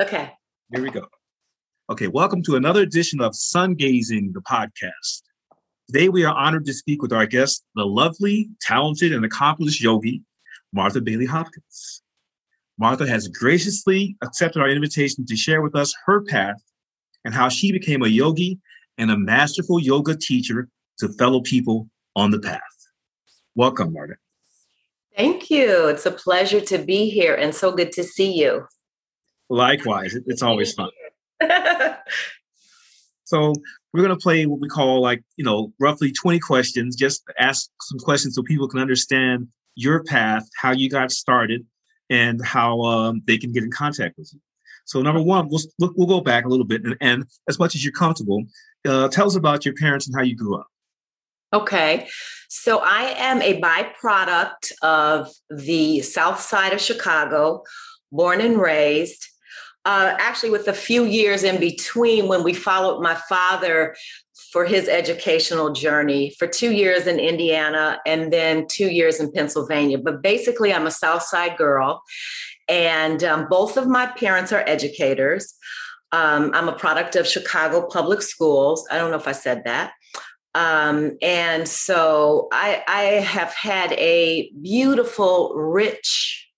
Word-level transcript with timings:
Okay. 0.00 0.32
Here 0.72 0.82
we 0.82 0.90
go. 0.90 1.06
Okay, 1.90 2.06
welcome 2.06 2.42
to 2.44 2.56
another 2.56 2.80
edition 2.80 3.20
of 3.20 3.36
Sun 3.36 3.74
Gazing, 3.74 4.32
the 4.32 4.40
podcast. 4.40 5.20
Today 5.88 6.08
we 6.08 6.24
are 6.24 6.34
honored 6.34 6.64
to 6.64 6.72
speak 6.72 7.02
with 7.02 7.12
our 7.12 7.26
guest, 7.26 7.66
the 7.74 7.84
lovely, 7.84 8.48
talented, 8.62 9.12
and 9.12 9.26
accomplished 9.26 9.82
yogi, 9.82 10.22
Marta 10.72 11.02
Bailey 11.02 11.26
Hopkins. 11.26 12.00
Marta 12.78 13.06
has 13.06 13.28
graciously 13.28 14.16
accepted 14.22 14.62
our 14.62 14.70
invitation 14.70 15.26
to 15.26 15.36
share 15.36 15.60
with 15.60 15.76
us 15.76 15.94
her 16.06 16.22
path 16.22 16.62
and 17.26 17.34
how 17.34 17.50
she 17.50 17.70
became 17.70 18.02
a 18.02 18.08
yogi 18.08 18.58
and 18.96 19.10
a 19.10 19.18
masterful 19.18 19.78
yoga 19.78 20.16
teacher 20.16 20.70
to 20.98 21.10
fellow 21.10 21.42
people 21.42 21.90
on 22.16 22.30
the 22.30 22.40
path. 22.40 22.62
Welcome, 23.54 23.92
Marta. 23.92 24.14
Thank 25.14 25.50
you. 25.50 25.88
It's 25.88 26.06
a 26.06 26.10
pleasure 26.10 26.62
to 26.62 26.78
be 26.78 27.10
here 27.10 27.34
and 27.34 27.54
so 27.54 27.70
good 27.70 27.92
to 27.92 28.02
see 28.02 28.32
you. 28.32 28.66
Likewise, 29.50 30.16
it's 30.26 30.42
always 30.42 30.72
fun. 30.72 30.90
so 33.24 33.52
we're 33.92 34.02
going 34.02 34.16
to 34.16 34.22
play 34.22 34.46
what 34.46 34.60
we 34.60 34.68
call 34.68 35.02
like, 35.02 35.22
you 35.36 35.44
know, 35.44 35.72
roughly 35.80 36.12
20 36.12 36.38
questions, 36.38 36.94
just 36.94 37.22
ask 37.38 37.68
some 37.82 37.98
questions 37.98 38.36
so 38.36 38.42
people 38.42 38.68
can 38.68 38.80
understand 38.80 39.48
your 39.74 40.04
path, 40.04 40.48
how 40.56 40.70
you 40.72 40.88
got 40.88 41.10
started, 41.10 41.66
and 42.08 42.44
how 42.44 42.80
um, 42.82 43.22
they 43.26 43.36
can 43.36 43.52
get 43.52 43.64
in 43.64 43.70
contact 43.70 44.16
with 44.16 44.30
you. 44.32 44.40
So 44.84 45.02
number 45.02 45.22
one, 45.22 45.48
we'll, 45.48 45.92
we'll 45.96 46.06
go 46.06 46.20
back 46.20 46.44
a 46.44 46.48
little 46.48 46.66
bit 46.66 46.84
and, 46.84 46.96
and 47.00 47.24
as 47.48 47.58
much 47.58 47.74
as 47.74 47.84
you're 47.84 47.92
comfortable, 47.92 48.44
uh, 48.86 49.08
tell 49.08 49.26
us 49.26 49.36
about 49.36 49.64
your 49.64 49.74
parents 49.74 50.06
and 50.06 50.16
how 50.16 50.22
you 50.22 50.36
grew 50.36 50.56
up. 50.56 50.66
Okay. 51.52 52.08
So 52.48 52.80
I 52.84 53.14
am 53.16 53.42
a 53.42 53.60
byproduct 53.60 54.72
of 54.82 55.32
the 55.48 56.00
south 56.02 56.40
side 56.40 56.72
of 56.72 56.80
Chicago, 56.80 57.64
born 58.12 58.40
and 58.40 58.60
raised. 58.60 59.26
Uh, 59.86 60.14
actually, 60.18 60.50
with 60.50 60.68
a 60.68 60.74
few 60.74 61.04
years 61.04 61.42
in 61.42 61.58
between 61.58 62.28
when 62.28 62.42
we 62.42 62.52
followed 62.52 63.00
my 63.00 63.14
father 63.14 63.96
for 64.52 64.66
his 64.66 64.88
educational 64.88 65.72
journey 65.72 66.34
for 66.38 66.46
two 66.46 66.72
years 66.72 67.06
in 67.06 67.18
Indiana 67.18 67.98
and 68.04 68.32
then 68.32 68.66
two 68.68 68.88
years 68.88 69.20
in 69.20 69.32
Pennsylvania. 69.32 69.96
But 69.96 70.22
basically, 70.22 70.72
I'm 70.72 70.86
a 70.86 70.90
South 70.90 71.22
Side 71.22 71.56
girl, 71.56 72.02
and 72.68 73.24
um, 73.24 73.46
both 73.48 73.76
of 73.76 73.86
my 73.86 74.06
parents 74.06 74.52
are 74.52 74.64
educators. 74.66 75.54
Um, 76.12 76.50
I'm 76.54 76.68
a 76.68 76.76
product 76.76 77.16
of 77.16 77.26
Chicago 77.26 77.86
Public 77.86 78.20
Schools. 78.20 78.86
I 78.90 78.98
don't 78.98 79.10
know 79.10 79.16
if 79.16 79.28
I 79.28 79.32
said 79.32 79.62
that. 79.64 79.92
Um, 80.54 81.16
and 81.22 81.68
so 81.68 82.48
I, 82.52 82.82
I, 82.88 83.02
have 83.20 83.54
had 83.54 83.92
a 83.92 84.50
beautiful, 84.60 85.54
rich, 85.54 86.48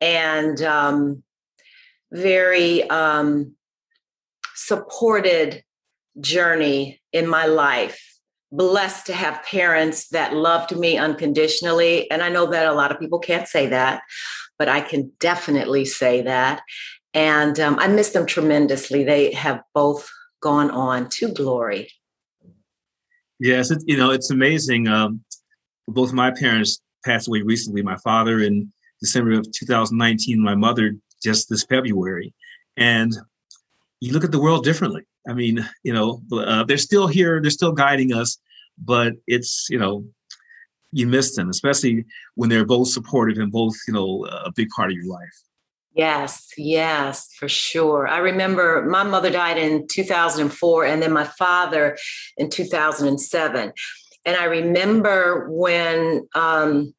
and 0.00 0.60
um, 0.62 1.22
very 2.16 2.88
um, 2.90 3.54
supported 4.54 5.62
journey 6.20 7.00
in 7.12 7.28
my 7.28 7.46
life. 7.46 8.00
Blessed 8.50 9.06
to 9.06 9.12
have 9.12 9.42
parents 9.44 10.08
that 10.08 10.32
loved 10.32 10.76
me 10.76 10.96
unconditionally. 10.96 12.10
And 12.10 12.22
I 12.22 12.28
know 12.28 12.46
that 12.46 12.66
a 12.66 12.72
lot 12.72 12.90
of 12.90 12.98
people 12.98 13.18
can't 13.18 13.46
say 13.46 13.66
that, 13.68 14.02
but 14.58 14.68
I 14.68 14.80
can 14.80 15.12
definitely 15.20 15.84
say 15.84 16.22
that. 16.22 16.62
And 17.12 17.58
um, 17.60 17.78
I 17.78 17.88
miss 17.88 18.10
them 18.10 18.26
tremendously. 18.26 19.04
They 19.04 19.32
have 19.32 19.60
both 19.74 20.08
gone 20.40 20.70
on 20.70 21.08
to 21.10 21.32
glory. 21.32 21.90
Yes, 23.38 23.70
it, 23.70 23.82
you 23.86 23.96
know, 23.96 24.10
it's 24.10 24.30
amazing. 24.30 24.88
Um, 24.88 25.22
both 25.88 26.12
my 26.12 26.30
parents 26.30 26.80
passed 27.04 27.28
away 27.28 27.42
recently. 27.42 27.82
My 27.82 27.96
father 27.96 28.40
in 28.40 28.72
December 29.00 29.32
of 29.32 29.50
2019, 29.52 30.40
my 30.42 30.54
mother 30.54 30.94
just 31.22 31.48
this 31.48 31.64
February. 31.64 32.32
And 32.76 33.12
you 34.00 34.12
look 34.12 34.24
at 34.24 34.32
the 34.32 34.40
world 34.40 34.64
differently. 34.64 35.02
I 35.28 35.32
mean, 35.32 35.66
you 35.82 35.92
know, 35.92 36.22
uh, 36.32 36.64
they're 36.64 36.78
still 36.78 37.06
here, 37.06 37.40
they're 37.40 37.50
still 37.50 37.72
guiding 37.72 38.12
us, 38.12 38.38
but 38.78 39.14
it's, 39.26 39.66
you 39.70 39.78
know, 39.78 40.04
you 40.92 41.06
miss 41.06 41.34
them, 41.34 41.50
especially 41.50 42.04
when 42.36 42.48
they're 42.48 42.64
both 42.64 42.88
supportive 42.88 43.38
and 43.38 43.50
both, 43.50 43.74
you 43.88 43.94
know, 43.94 44.26
a 44.26 44.52
big 44.52 44.68
part 44.70 44.90
of 44.90 44.96
your 44.96 45.06
life. 45.06 45.42
Yes, 45.94 46.52
yes, 46.58 47.28
for 47.38 47.48
sure. 47.48 48.06
I 48.06 48.18
remember 48.18 48.84
my 48.84 49.02
mother 49.02 49.30
died 49.30 49.56
in 49.56 49.86
2004 49.88 50.84
and 50.84 51.02
then 51.02 51.12
my 51.12 51.24
father 51.24 51.96
in 52.36 52.50
2007. 52.50 53.72
And 54.26 54.36
I 54.36 54.44
remember 54.44 55.48
when, 55.50 56.28
um, 56.34 56.94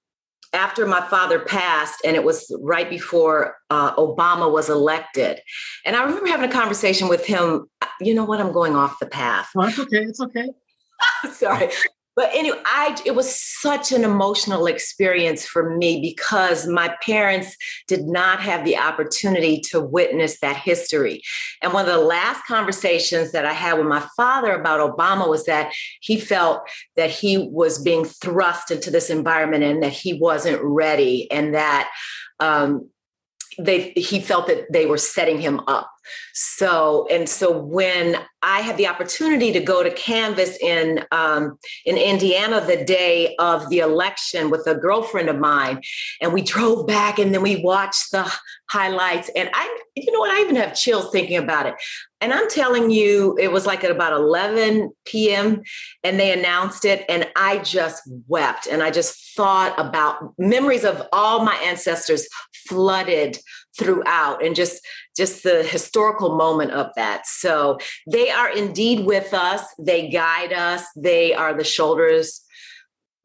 after 0.54 0.86
my 0.86 1.02
father 1.08 1.40
passed, 1.40 2.02
and 2.06 2.16
it 2.16 2.24
was 2.24 2.56
right 2.62 2.90
before 2.90 3.56
uh, 3.70 3.96
Obama 3.96 4.52
was 4.52 4.70
elected. 4.70 5.42
And 5.86 5.96
I 5.96 6.04
remember 6.04 6.28
having 6.28 6.50
a 6.50 6.54
conversation 6.54 7.08
with 7.08 7.26
him. 7.26 7.70
You 8.00 8.14
know 8.14 8.26
what? 8.26 8.40
I'm 8.40 8.52
going 8.52 8.76
off 8.76 9.00
the 9.00 9.08
path. 9.08 9.50
Oh, 9.56 9.68
it's 9.68 9.80
okay. 9.80 10.04
It's 10.04 10.22
okay. 10.22 10.50
Sorry 11.32 11.70
but 12.18 12.30
anyway 12.34 12.58
i 12.66 12.98
it 13.06 13.16
was 13.16 13.34
such 13.34 13.94
an 13.94 14.04
emotional 14.04 14.66
experience 14.66 15.46
for 15.46 15.78
me 15.78 16.02
because 16.02 16.68
my 16.68 16.94
parents 17.02 17.56
did 17.88 18.06
not 18.06 18.42
have 18.42 18.66
the 18.66 18.76
opportunity 18.76 19.62
to 19.62 19.80
witness 19.80 20.40
that 20.40 20.58
history. 20.58 21.22
And 21.62 21.72
one 21.74 21.88
of 21.88 21.94
the 21.94 22.02
last 22.02 22.46
conversations 22.46 23.32
that 23.32 23.46
i 23.46 23.54
had 23.54 23.78
with 23.78 23.88
my 23.88 24.06
father 24.18 24.54
about 24.54 24.98
obama 24.98 25.30
was 25.30 25.46
that 25.46 25.72
he 26.02 26.20
felt 26.20 26.68
that 26.98 27.12
he 27.12 27.38
was 27.38 27.82
being 27.82 28.04
thrust 28.04 28.72
into 28.72 28.92
this 28.92 29.10
environment 29.10 29.64
and 29.64 29.82
that 29.84 29.94
he 29.94 30.16
wasn't 30.16 30.62
ready 30.62 31.32
and 31.32 31.54
that 31.54 31.90
um, 32.40 32.90
they 33.60 33.92
he 33.96 34.20
felt 34.20 34.48
that 34.48 34.72
they 34.72 34.86
were 34.86 34.98
setting 34.98 35.40
him 35.40 35.62
up. 35.68 35.92
So 36.34 37.08
and 37.10 37.28
so 37.28 37.58
when 37.58 38.18
i 38.42 38.62
had 38.62 38.78
the 38.78 38.88
opportunity 38.88 39.52
to 39.52 39.60
go 39.60 39.84
to 39.84 39.92
canvas 39.92 40.58
in 40.62 41.04
um, 41.12 41.58
in 41.86 41.98
indiana 41.98 42.64
the 42.66 42.84
day 42.86 43.36
of 43.40 43.68
the 43.70 43.80
election 43.80 44.50
with 44.50 44.66
a 44.68 44.76
girlfriend 44.76 45.28
of 45.28 45.38
mine 45.38 45.82
and 46.22 46.32
we 46.32 46.42
drove 46.42 46.88
back 46.88 47.20
and 47.20 47.34
then 47.34 47.42
we 47.42 47.58
watched 47.58 48.12
the 48.12 48.32
highlights. 48.70 49.30
And 49.36 49.50
i 49.54 49.80
you 50.06 50.12
know 50.12 50.20
what? 50.20 50.32
I 50.32 50.42
even 50.42 50.56
have 50.56 50.76
chills 50.76 51.12
thinking 51.12 51.38
about 51.38 51.66
it. 51.66 51.76
And 52.20 52.34
i'm 52.34 52.50
telling 52.50 52.90
you 52.90 53.38
it 53.40 53.52
was 53.52 53.68
like 53.68 53.84
at 53.84 53.92
about 53.92 54.12
11 54.12 54.92
p.m 55.06 55.62
and 56.04 56.20
they 56.20 56.32
announced 56.32 56.84
it 56.84 57.06
and 57.08 57.28
i 57.36 57.60
just 57.60 58.02
wept 58.28 58.66
and 58.66 58.82
i 58.82 58.90
just 58.90 59.36
thought 59.36 59.80
about 59.80 60.34
memories 60.40 60.84
of 60.84 61.08
all 61.14 61.46
my 61.46 61.54
ancestors 61.58 62.28
flooded 62.68 63.38
throughout 63.78 64.44
and 64.44 64.56
just 64.56 64.86
just 65.16 65.44
the 65.44 65.64
historical 65.64 66.36
moment 66.36 66.72
of 66.72 66.92
that. 66.96 67.26
So 67.26 67.78
they 68.10 68.30
are 68.30 68.50
indeed 68.50 69.06
with 69.06 69.34
us. 69.34 69.64
They 69.80 70.10
guide 70.10 70.54
us. 70.54 70.84
They 70.96 71.34
are 71.34 71.54
the 71.54 71.64
shoulders 71.64 72.42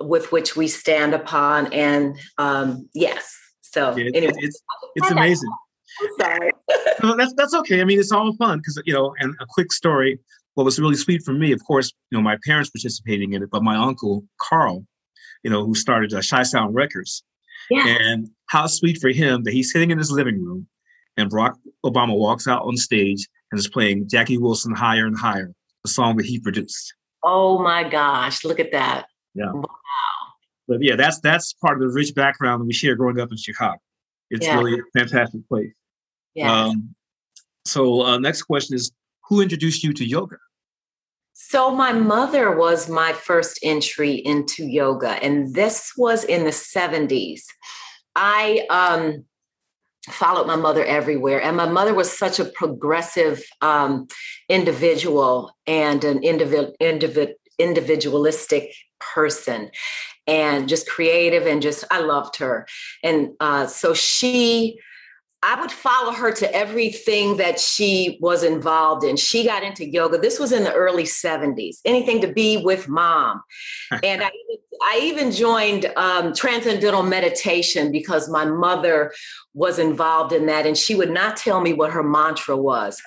with 0.01 0.33
which 0.33 0.57
we 0.57 0.69
stand 0.69 1.15
upon 1.15 1.73
and 1.73 2.19
um 2.39 2.89
yes. 2.95 3.39
So 3.61 3.97
yeah, 3.97 4.11
anyway, 4.15 4.35
it's 4.39 4.63
it's 4.97 5.11
amazing 5.11 5.51
sorry 6.21 6.51
no, 7.03 7.17
that's 7.17 7.33
that's 7.37 7.55
okay 7.55 7.81
i 7.81 7.85
mean 7.85 7.99
it's 7.99 8.13
all 8.13 8.35
fun 8.37 8.59
because 8.59 8.81
you 8.85 8.93
know 8.93 9.15
and 9.19 9.35
a 9.41 9.47
quick 9.49 9.73
story 9.73 10.19
what 10.55 10.65
was 10.65 10.79
really 10.79 10.97
sweet 10.97 11.23
for 11.23 11.33
me 11.33 11.53
of 11.53 11.61
course 11.65 11.93
you 12.11 12.19
know 12.19 12.23
my 12.23 12.37
parents 12.45 12.71
participating 12.71 13.33
in 13.33 13.43
it 13.43 13.51
but 13.51 13.63
my 13.63 13.77
uncle 13.77 14.25
carl 14.41 14.85
you 15.43 15.51
know 15.51 15.65
who 15.65 15.75
started 15.75 16.13
uh, 16.15 16.23
Chi 16.29 16.43
Sound 16.43 16.75
Records 16.75 17.25
yes. 17.71 17.99
and 18.01 18.29
how 18.47 18.67
sweet 18.67 18.99
for 19.01 19.11
him 19.11 19.43
that 19.45 19.53
he's 19.53 19.73
sitting 19.73 19.91
in 19.91 19.99
his 19.99 20.11
living 20.11 20.45
room 20.45 20.67
and 21.17 21.31
Barack 21.31 21.55
Obama 21.85 22.17
walks 22.17 22.49
out 22.49 22.63
on 22.63 22.77
stage 22.77 23.29
and 23.51 23.59
is 23.59 23.69
playing 23.69 24.09
Jackie 24.09 24.39
Wilson 24.39 24.75
Higher 24.75 25.07
and 25.07 25.17
Higher, 25.17 25.53
the 25.85 25.91
song 25.91 26.17
that 26.17 26.27
he 26.27 26.39
produced. 26.39 26.95
Oh 27.23 27.63
my 27.63 27.89
gosh, 27.89 28.45
look 28.45 28.61
at 28.61 28.73
that. 28.73 29.07
Yeah. 29.35 29.53
Wow. 29.53 29.65
But 30.69 30.79
yeah, 30.83 30.97
that's 30.97 31.21
that's 31.21 31.53
part 31.55 31.81
of 31.81 31.89
the 31.89 31.95
rich 31.95 32.15
background 32.15 32.61
that 32.61 32.67
we 32.67 32.73
share 32.73 32.95
growing 32.95 33.21
up 33.21 33.31
in 33.31 33.37
Chicago. 33.37 33.79
It's 34.31 34.47
yeah. 34.47 34.57
really 34.57 34.81
a 34.81 34.99
fantastic 34.99 35.47
place. 35.49 35.73
Yeah. 36.35 36.65
Um, 36.65 36.95
so 37.65 38.03
uh, 38.03 38.19
next 38.19 38.43
question 38.43 38.75
is 38.75 38.91
who 39.29 39.41
introduced 39.41 39.85
you 39.85 39.93
to 39.95 40.05
yoga? 40.05 40.37
So, 41.35 41.75
my 41.75 41.93
mother 41.93 42.55
was 42.57 42.89
my 42.89 43.13
first 43.15 43.59
entry 43.63 44.15
into 44.15 44.65
yoga, 44.65 45.13
and 45.23 45.55
this 45.55 45.93
was 45.97 46.25
in 46.25 46.45
the 46.45 46.51
70s. 46.51 47.41
I 48.15 48.67
um, 48.71 49.25
followed 50.11 50.47
my 50.47 50.57
mother 50.57 50.85
everywhere. 50.85 51.41
And 51.41 51.57
my 51.57 51.69
mother 51.69 51.95
was 51.95 52.17
such 52.17 52.41
a 52.41 52.45
progressive 52.45 53.43
um, 53.61 54.09
individual 54.49 55.55
and 55.67 56.03
an 56.05 56.21
individ, 56.21 56.73
individ, 56.81 57.35
individualistic 57.59 58.73
person 58.99 59.71
and 60.27 60.69
just 60.69 60.89
creative 60.89 61.47
and 61.47 61.63
just, 61.63 61.85
I 61.91 62.01
loved 62.01 62.37
her. 62.37 62.67
And 63.03 63.31
uh, 63.41 63.67
so 63.67 63.95
she, 63.95 64.79
I 65.45 65.61
would 65.61 65.73
follow 65.73 66.13
her 66.13 66.31
to 66.33 66.55
everything 66.55 67.37
that 67.39 67.59
she 67.59 68.17
was 68.21 68.45
involved 68.45 69.05
in. 69.05 69.17
She 69.17 69.45
got 69.45 69.65
into 69.65 69.85
yoga. 69.85 70.19
This 70.19 70.39
was 70.39 70.53
in 70.53 70.63
the 70.63 70.73
early 70.73 71.03
70s, 71.03 71.79
anything 71.85 72.21
to 72.21 72.33
be 72.33 72.59
with 72.59 72.89
mom. 72.89 73.43
and 74.05 74.23
I, 74.23 74.31
I 74.83 75.01
even 75.03 75.33
joined 75.33 75.87
um, 75.97 76.33
transcendental 76.33 77.03
meditation 77.03 77.91
because 77.91 78.29
my 78.29 78.45
mother 78.45 79.13
was 79.53 79.79
involved 79.81 80.33
in 80.33 80.47
that, 80.47 80.65
and 80.65 80.79
she 80.79 80.95
would 80.95 81.11
not 81.11 81.37
tell 81.37 81.61
me 81.61 81.73
what 81.73 81.91
her 81.91 82.05
mantra 82.05 82.57
was. 82.57 83.03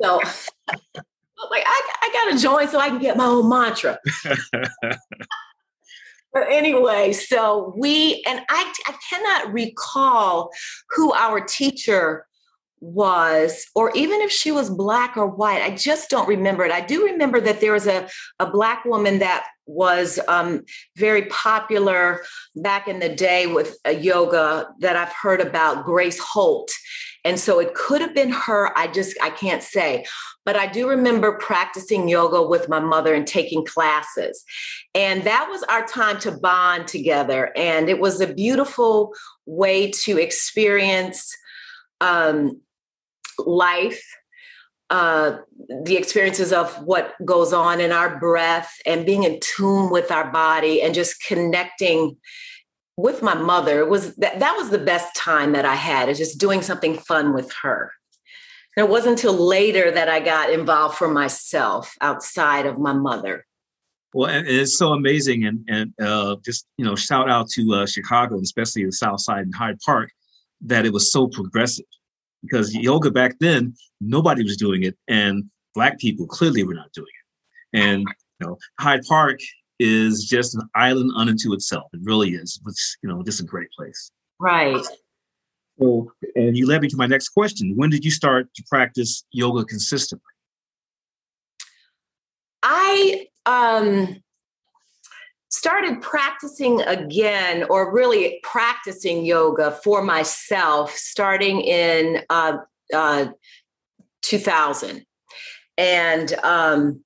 So, 0.00 0.20
like, 0.96 1.64
I, 1.66 1.92
I 2.02 2.10
got 2.12 2.32
to 2.32 2.42
join 2.42 2.68
so 2.68 2.78
I 2.78 2.88
can 2.88 2.98
get 2.98 3.16
my 3.16 3.26
own 3.26 3.48
mantra. 3.48 3.98
but 6.34 6.50
anyway, 6.50 7.12
so 7.12 7.72
we, 7.76 8.22
and 8.26 8.40
I, 8.50 8.72
I 8.86 8.94
cannot 9.08 9.52
recall 9.52 10.50
who 10.90 11.12
our 11.14 11.40
teacher 11.40 12.26
was, 12.80 13.66
or 13.74 13.92
even 13.94 14.20
if 14.20 14.30
she 14.30 14.52
was 14.52 14.68
black 14.68 15.16
or 15.16 15.26
white, 15.26 15.62
I 15.62 15.70
just 15.70 16.10
don't 16.10 16.28
remember 16.28 16.64
it. 16.64 16.72
I 16.72 16.80
do 16.80 17.04
remember 17.04 17.40
that 17.40 17.60
there 17.60 17.72
was 17.72 17.86
a, 17.86 18.08
a 18.38 18.50
black 18.50 18.84
woman 18.84 19.20
that 19.20 19.46
was 19.66 20.18
um, 20.28 20.64
very 20.96 21.26
popular 21.26 22.22
back 22.56 22.88
in 22.88 22.98
the 22.98 23.08
day 23.08 23.46
with 23.46 23.78
a 23.84 23.92
yoga 23.92 24.68
that 24.80 24.96
I've 24.96 25.12
heard 25.12 25.40
about, 25.40 25.84
Grace 25.84 26.18
Holt. 26.18 26.70
And 27.24 27.40
so 27.40 27.58
it 27.58 27.74
could 27.74 28.00
have 28.00 28.14
been 28.14 28.30
her. 28.30 28.76
I 28.76 28.86
just, 28.86 29.16
I 29.22 29.30
can't 29.30 29.62
say. 29.62 30.04
But 30.44 30.56
I 30.56 30.66
do 30.66 30.88
remember 30.88 31.38
practicing 31.38 32.08
yoga 32.08 32.42
with 32.42 32.68
my 32.68 32.80
mother 32.80 33.14
and 33.14 33.26
taking 33.26 33.64
classes. 33.64 34.44
And 34.94 35.24
that 35.24 35.48
was 35.48 35.62
our 35.64 35.86
time 35.86 36.18
to 36.20 36.32
bond 36.32 36.86
together. 36.86 37.50
And 37.56 37.88
it 37.88 37.98
was 37.98 38.20
a 38.20 38.32
beautiful 38.32 39.14
way 39.46 39.90
to 39.90 40.18
experience 40.18 41.34
um, 42.02 42.60
life, 43.38 44.04
uh, 44.90 45.38
the 45.84 45.96
experiences 45.96 46.52
of 46.52 46.74
what 46.84 47.14
goes 47.24 47.54
on 47.54 47.80
in 47.80 47.90
our 47.90 48.18
breath, 48.18 48.70
and 48.84 49.06
being 49.06 49.22
in 49.22 49.40
tune 49.40 49.90
with 49.90 50.10
our 50.10 50.30
body, 50.30 50.82
and 50.82 50.94
just 50.94 51.22
connecting 51.24 52.16
with 52.96 53.22
my 53.22 53.34
mother. 53.34 53.80
It 53.80 53.88
was 53.88 54.14
that 54.16 54.40
that 54.40 54.56
was 54.56 54.70
the 54.70 54.78
best 54.78 55.14
time 55.16 55.52
that 55.52 55.64
I 55.64 55.74
had. 55.74 56.08
Is 56.08 56.18
just 56.18 56.38
doing 56.38 56.62
something 56.62 56.96
fun 56.96 57.32
with 57.32 57.52
her. 57.62 57.92
And 58.76 58.86
it 58.86 58.90
wasn't 58.90 59.18
until 59.18 59.34
later 59.34 59.90
that 59.90 60.08
I 60.08 60.20
got 60.20 60.50
involved 60.50 60.96
for 60.96 61.08
myself 61.08 61.94
outside 62.00 62.66
of 62.66 62.78
my 62.78 62.92
mother. 62.92 63.46
Well, 64.12 64.30
and 64.30 64.46
it's 64.46 64.76
so 64.76 64.92
amazing, 64.92 65.44
and 65.44 65.64
and 65.68 65.92
uh, 66.00 66.36
just 66.44 66.66
you 66.76 66.84
know, 66.84 66.94
shout 66.96 67.30
out 67.30 67.48
to 67.50 67.74
uh, 67.74 67.86
Chicago, 67.86 68.40
especially 68.40 68.84
the 68.84 68.92
South 68.92 69.20
Side 69.20 69.42
and 69.42 69.54
Hyde 69.54 69.78
Park, 69.84 70.10
that 70.60 70.86
it 70.86 70.92
was 70.92 71.12
so 71.12 71.28
progressive 71.28 71.86
because 72.44 72.74
yoga 72.74 73.10
back 73.10 73.36
then 73.40 73.74
nobody 74.00 74.42
was 74.42 74.56
doing 74.56 74.82
it 74.82 74.96
and 75.08 75.44
black 75.74 75.98
people 75.98 76.26
clearly 76.26 76.62
were 76.62 76.74
not 76.74 76.92
doing 76.92 77.06
it 77.06 77.78
and 77.78 78.00
you 78.40 78.46
know 78.46 78.58
hyde 78.78 79.02
park 79.08 79.38
is 79.78 80.24
just 80.24 80.54
an 80.54 80.62
island 80.74 81.12
unto 81.16 81.52
itself. 81.52 81.90
It 81.92 82.00
really 82.02 82.30
is 82.30 82.60
it's 82.66 82.96
you 83.02 83.08
know 83.08 83.22
just 83.22 83.40
a 83.40 83.44
great 83.44 83.68
place. 83.76 84.10
Right. 84.38 84.84
So 85.78 86.12
and 86.36 86.56
you 86.56 86.66
led 86.66 86.82
me 86.82 86.88
to 86.88 86.96
my 86.96 87.06
next 87.06 87.30
question. 87.30 87.74
When 87.76 87.90
did 87.90 88.04
you 88.04 88.10
start 88.10 88.52
to 88.54 88.64
practice 88.68 89.24
yoga 89.32 89.64
consistently? 89.64 90.24
I 92.62 93.26
um 93.46 94.22
started 95.54 96.02
practicing 96.02 96.80
again 96.82 97.64
or 97.70 97.92
really 97.92 98.40
practicing 98.42 99.24
yoga 99.24 99.70
for 99.84 100.02
myself 100.02 100.90
starting 100.96 101.60
in 101.60 102.20
uh, 102.28 102.56
uh, 102.92 103.26
2000 104.22 105.06
and 105.78 106.34
um, 106.42 107.04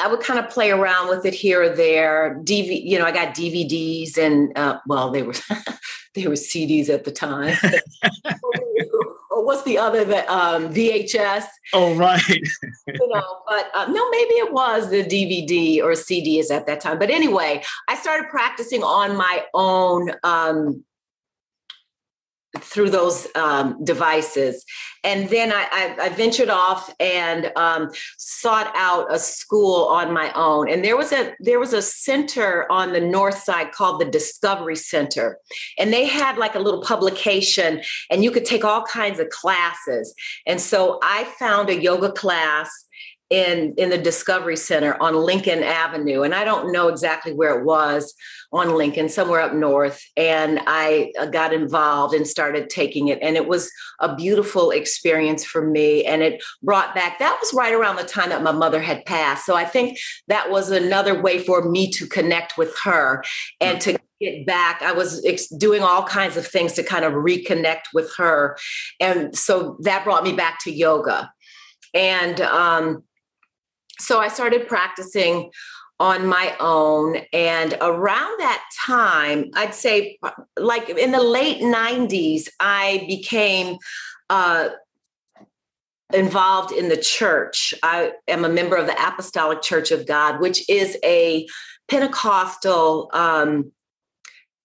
I 0.00 0.08
would 0.08 0.20
kind 0.20 0.38
of 0.38 0.50
play 0.50 0.70
around 0.70 1.08
with 1.08 1.24
it 1.26 1.34
here 1.34 1.62
or 1.62 1.68
there. 1.68 2.40
DV, 2.42 2.82
you 2.84 2.98
know, 2.98 3.04
I 3.04 3.12
got 3.12 3.34
DVDs 3.34 4.16
and 4.16 4.56
uh, 4.56 4.78
well, 4.86 5.10
they 5.10 5.22
were 5.22 5.34
they 6.14 6.26
were 6.26 6.34
CDs 6.34 6.88
at 6.88 7.04
the 7.04 7.12
time. 7.12 7.56
or 9.30 9.44
what's 9.44 9.62
the 9.62 9.78
other 9.78 10.04
that 10.04 10.28
um, 10.28 10.72
VHS? 10.72 11.44
Oh, 11.72 11.94
right. 11.94 12.28
you 12.28 13.08
know, 13.08 13.42
but 13.48 13.70
uh, 13.74 13.86
no, 13.86 14.10
maybe 14.10 14.34
it 14.34 14.52
was 14.52 14.90
the 14.90 15.04
DVD 15.04 15.82
or 15.82 15.92
CDs 15.92 16.50
at 16.50 16.66
that 16.66 16.80
time. 16.80 16.98
But 16.98 17.10
anyway, 17.10 17.62
I 17.88 17.96
started 17.96 18.28
practicing 18.28 18.82
on 18.82 19.16
my 19.16 19.44
own 19.54 20.12
um, 20.24 20.84
through 22.58 22.90
those 22.90 23.28
um, 23.36 23.82
devices. 23.84 24.64
And 25.04 25.28
then 25.30 25.52
I, 25.52 25.66
I, 25.70 26.06
I 26.06 26.08
ventured 26.10 26.50
off 26.50 26.92
and 26.98 27.52
um, 27.56 27.90
sought 28.18 28.72
out 28.74 29.12
a 29.12 29.18
school 29.18 29.84
on 29.86 30.12
my 30.12 30.32
own. 30.32 30.68
And 30.68 30.84
there 30.84 30.96
was 30.96 31.12
a 31.12 31.34
there 31.40 31.60
was 31.60 31.72
a 31.72 31.80
center 31.82 32.70
on 32.70 32.92
the 32.92 33.00
north 33.00 33.38
side 33.38 33.72
called 33.72 34.00
the 34.00 34.04
Discovery 34.04 34.76
Center, 34.76 35.38
and 35.78 35.92
they 35.92 36.06
had 36.06 36.38
like 36.38 36.54
a 36.54 36.58
little 36.58 36.82
publication, 36.82 37.82
and 38.10 38.24
you 38.24 38.30
could 38.30 38.44
take 38.44 38.64
all 38.64 38.82
kinds 38.82 39.20
of 39.20 39.28
classes. 39.30 40.14
And 40.46 40.60
so 40.60 40.98
I 41.02 41.24
found 41.38 41.70
a 41.70 41.80
yoga 41.80 42.12
class 42.12 42.68
in 43.30 43.74
in 43.78 43.90
the 43.90 43.98
Discovery 43.98 44.56
Center 44.56 45.00
on 45.00 45.14
Lincoln 45.14 45.62
Avenue, 45.62 46.22
and 46.22 46.34
I 46.34 46.44
don't 46.44 46.72
know 46.72 46.88
exactly 46.88 47.32
where 47.32 47.56
it 47.58 47.64
was 47.64 48.12
on 48.52 48.76
Lincoln, 48.76 49.08
somewhere 49.08 49.40
up 49.40 49.54
north. 49.54 50.02
And 50.16 50.60
I 50.66 51.12
uh, 51.18 51.26
got 51.26 51.52
involved 51.52 52.12
and 52.12 52.26
started 52.26 52.68
taking 52.68 53.06
it, 53.08 53.20
and 53.22 53.36
it 53.36 53.46
was 53.46 53.70
a 54.00 54.14
beautiful 54.14 54.72
experience 54.72 55.44
for 55.44 55.64
me. 55.64 56.04
And 56.04 56.22
it 56.22 56.42
brought 56.60 56.92
back. 56.94 57.20
That 57.20 57.38
was 57.40 57.54
right 57.54 57.72
around 57.72 57.96
the 57.96 58.04
time 58.04 58.30
that 58.30 58.42
my 58.42 58.52
mother 58.52 58.80
had 58.80 59.04
passed, 59.04 59.46
so 59.46 59.54
I 59.54 59.64
think 59.64 59.98
that 60.26 60.50
was 60.50 60.70
another 60.70 61.20
way 61.22 61.38
for 61.42 61.70
me 61.70 61.90
to 61.92 62.06
connect 62.08 62.58
with 62.58 62.76
her 62.82 63.22
and 63.60 63.80
to 63.82 63.96
get 64.20 64.44
back. 64.44 64.82
I 64.82 64.92
was 64.92 65.24
ex- 65.24 65.48
doing 65.48 65.82
all 65.82 66.02
kinds 66.02 66.36
of 66.36 66.46
things 66.46 66.72
to 66.74 66.82
kind 66.82 67.04
of 67.04 67.12
reconnect 67.12 67.94
with 67.94 68.12
her, 68.16 68.58
and 68.98 69.38
so 69.38 69.76
that 69.82 70.02
brought 70.02 70.24
me 70.24 70.32
back 70.32 70.58
to 70.64 70.72
yoga. 70.72 71.32
And 71.94 72.40
um, 72.40 73.02
so 74.00 74.20
I 74.20 74.28
started 74.28 74.66
practicing 74.66 75.50
on 75.98 76.26
my 76.26 76.56
own. 76.58 77.18
And 77.32 77.76
around 77.80 78.40
that 78.40 78.64
time, 78.86 79.50
I'd 79.54 79.74
say 79.74 80.18
like 80.56 80.88
in 80.88 81.12
the 81.12 81.22
late 81.22 81.60
90s, 81.60 82.48
I 82.58 83.04
became 83.06 83.76
uh, 84.30 84.70
involved 86.12 86.72
in 86.72 86.88
the 86.88 86.96
church. 86.96 87.74
I 87.82 88.12
am 88.26 88.44
a 88.44 88.48
member 88.48 88.76
of 88.76 88.86
the 88.86 88.94
Apostolic 88.94 89.60
Church 89.60 89.90
of 89.90 90.06
God, 90.06 90.40
which 90.40 90.68
is 90.68 90.96
a 91.04 91.46
Pentecostal 91.88 93.10
um, 93.12 93.72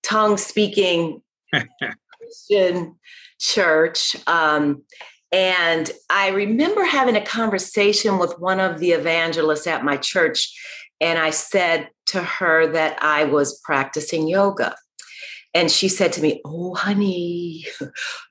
tongue 0.03 0.37
speaking 0.37 1.21
Christian 2.17 2.95
church. 3.39 4.15
Um, 4.27 4.83
and 5.31 5.91
I 6.09 6.29
remember 6.29 6.83
having 6.83 7.15
a 7.15 7.25
conversation 7.25 8.17
with 8.17 8.39
one 8.39 8.59
of 8.59 8.79
the 8.79 8.91
evangelists 8.91 9.67
at 9.67 9.83
my 9.83 9.97
church. 9.97 10.53
And 11.01 11.19
I 11.19 11.31
said 11.31 11.89
to 12.07 12.21
her 12.21 12.67
that 12.67 12.97
I 13.01 13.25
was 13.25 13.59
practicing 13.59 14.27
yoga. 14.27 14.75
And 15.53 15.71
she 15.71 15.87
said 15.87 16.13
to 16.13 16.21
me, 16.21 16.41
Oh, 16.45 16.75
honey, 16.75 17.65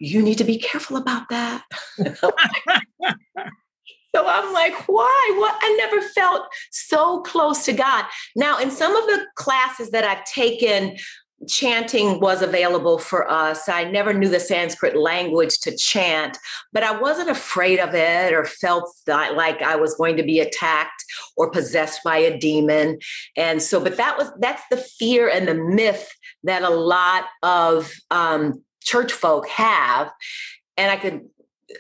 you 0.00 0.22
need 0.22 0.38
to 0.38 0.44
be 0.44 0.58
careful 0.58 0.96
about 0.96 1.28
that. 1.30 1.64
so 4.14 4.26
I'm 4.26 4.52
like, 4.52 4.88
why? 4.88 5.34
What? 5.38 5.56
I 5.60 5.74
never 5.76 6.00
felt 6.00 6.46
so 6.70 7.22
close 7.22 7.64
to 7.64 7.72
God. 7.72 8.04
Now, 8.36 8.58
in 8.58 8.70
some 8.70 8.94
of 8.94 9.04
the 9.06 9.26
classes 9.36 9.90
that 9.90 10.04
I've 10.04 10.24
taken 10.24 10.96
chanting 11.48 12.20
was 12.20 12.42
available 12.42 12.98
for 12.98 13.30
us. 13.30 13.68
I 13.68 13.84
never 13.84 14.12
knew 14.12 14.28
the 14.28 14.40
Sanskrit 14.40 14.96
language 14.96 15.58
to 15.60 15.76
chant, 15.76 16.38
but 16.72 16.82
I 16.82 16.98
wasn't 16.98 17.30
afraid 17.30 17.78
of 17.78 17.94
it 17.94 18.32
or 18.32 18.44
felt 18.44 18.92
that, 19.06 19.34
like 19.34 19.62
I 19.62 19.76
was 19.76 19.94
going 19.94 20.16
to 20.16 20.22
be 20.22 20.40
attacked 20.40 21.04
or 21.36 21.50
possessed 21.50 22.00
by 22.04 22.18
a 22.18 22.38
demon. 22.38 22.98
And 23.36 23.62
so, 23.62 23.80
but 23.80 23.96
that 23.96 24.18
was 24.18 24.30
that's 24.40 24.62
the 24.70 24.76
fear 24.76 25.28
and 25.28 25.46
the 25.46 25.54
myth 25.54 26.10
that 26.44 26.62
a 26.62 26.70
lot 26.70 27.24
of 27.42 27.92
um, 28.10 28.62
church 28.82 29.12
folk 29.12 29.48
have. 29.48 30.10
And 30.76 30.90
I 30.90 30.96
could 30.96 31.22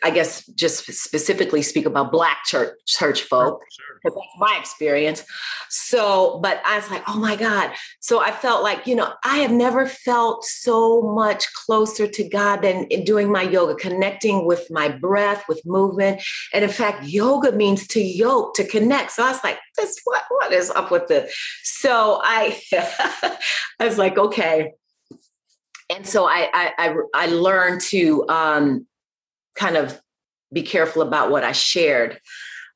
I 0.02 0.10
guess 0.10 0.46
just 0.46 0.84
specifically 0.92 1.62
speak 1.62 1.86
about 1.86 2.12
black 2.12 2.44
church 2.44 2.74
church 2.86 3.22
folk 3.22 3.62
because 4.02 4.16
that's 4.16 4.38
my 4.38 4.56
experience. 4.58 5.24
So, 5.70 6.38
but 6.42 6.60
I 6.64 6.76
was 6.76 6.90
like, 6.90 7.02
oh 7.08 7.18
my 7.18 7.36
God. 7.36 7.72
So 8.00 8.20
I 8.20 8.30
felt 8.30 8.62
like, 8.62 8.86
you 8.86 8.94
know, 8.94 9.12
I 9.24 9.38
have 9.38 9.50
never 9.50 9.86
felt 9.86 10.44
so 10.44 11.02
much 11.02 11.52
closer 11.54 12.06
to 12.06 12.28
God 12.28 12.62
than 12.62 12.84
in 12.84 13.04
doing 13.04 13.30
my 13.30 13.42
yoga, 13.42 13.74
connecting 13.74 14.46
with 14.46 14.66
my 14.70 14.88
breath, 14.88 15.44
with 15.48 15.64
movement. 15.64 16.22
And 16.52 16.64
in 16.64 16.70
fact, 16.70 17.04
yoga 17.04 17.52
means 17.52 17.86
to 17.88 18.00
yoke, 18.00 18.54
to 18.54 18.64
connect. 18.64 19.12
So 19.12 19.24
I 19.24 19.30
was 19.30 19.42
like, 19.44 19.58
this 19.76 19.98
what 20.04 20.24
what 20.28 20.52
is 20.52 20.70
up 20.70 20.90
with 20.90 21.08
this? 21.08 21.34
So 21.62 22.20
I 22.22 22.60
I 23.80 23.86
was 23.86 23.98
like, 23.98 24.18
okay. 24.18 24.72
And 25.90 26.06
so 26.06 26.24
I 26.24 26.48
I 26.52 26.72
I, 26.78 26.94
I 27.14 27.26
learned 27.26 27.80
to 27.82 28.28
um 28.28 28.86
kind 29.54 29.76
of 29.76 30.00
be 30.52 30.62
careful 30.62 31.02
about 31.02 31.30
what 31.30 31.44
I 31.44 31.52
shared. 31.52 32.20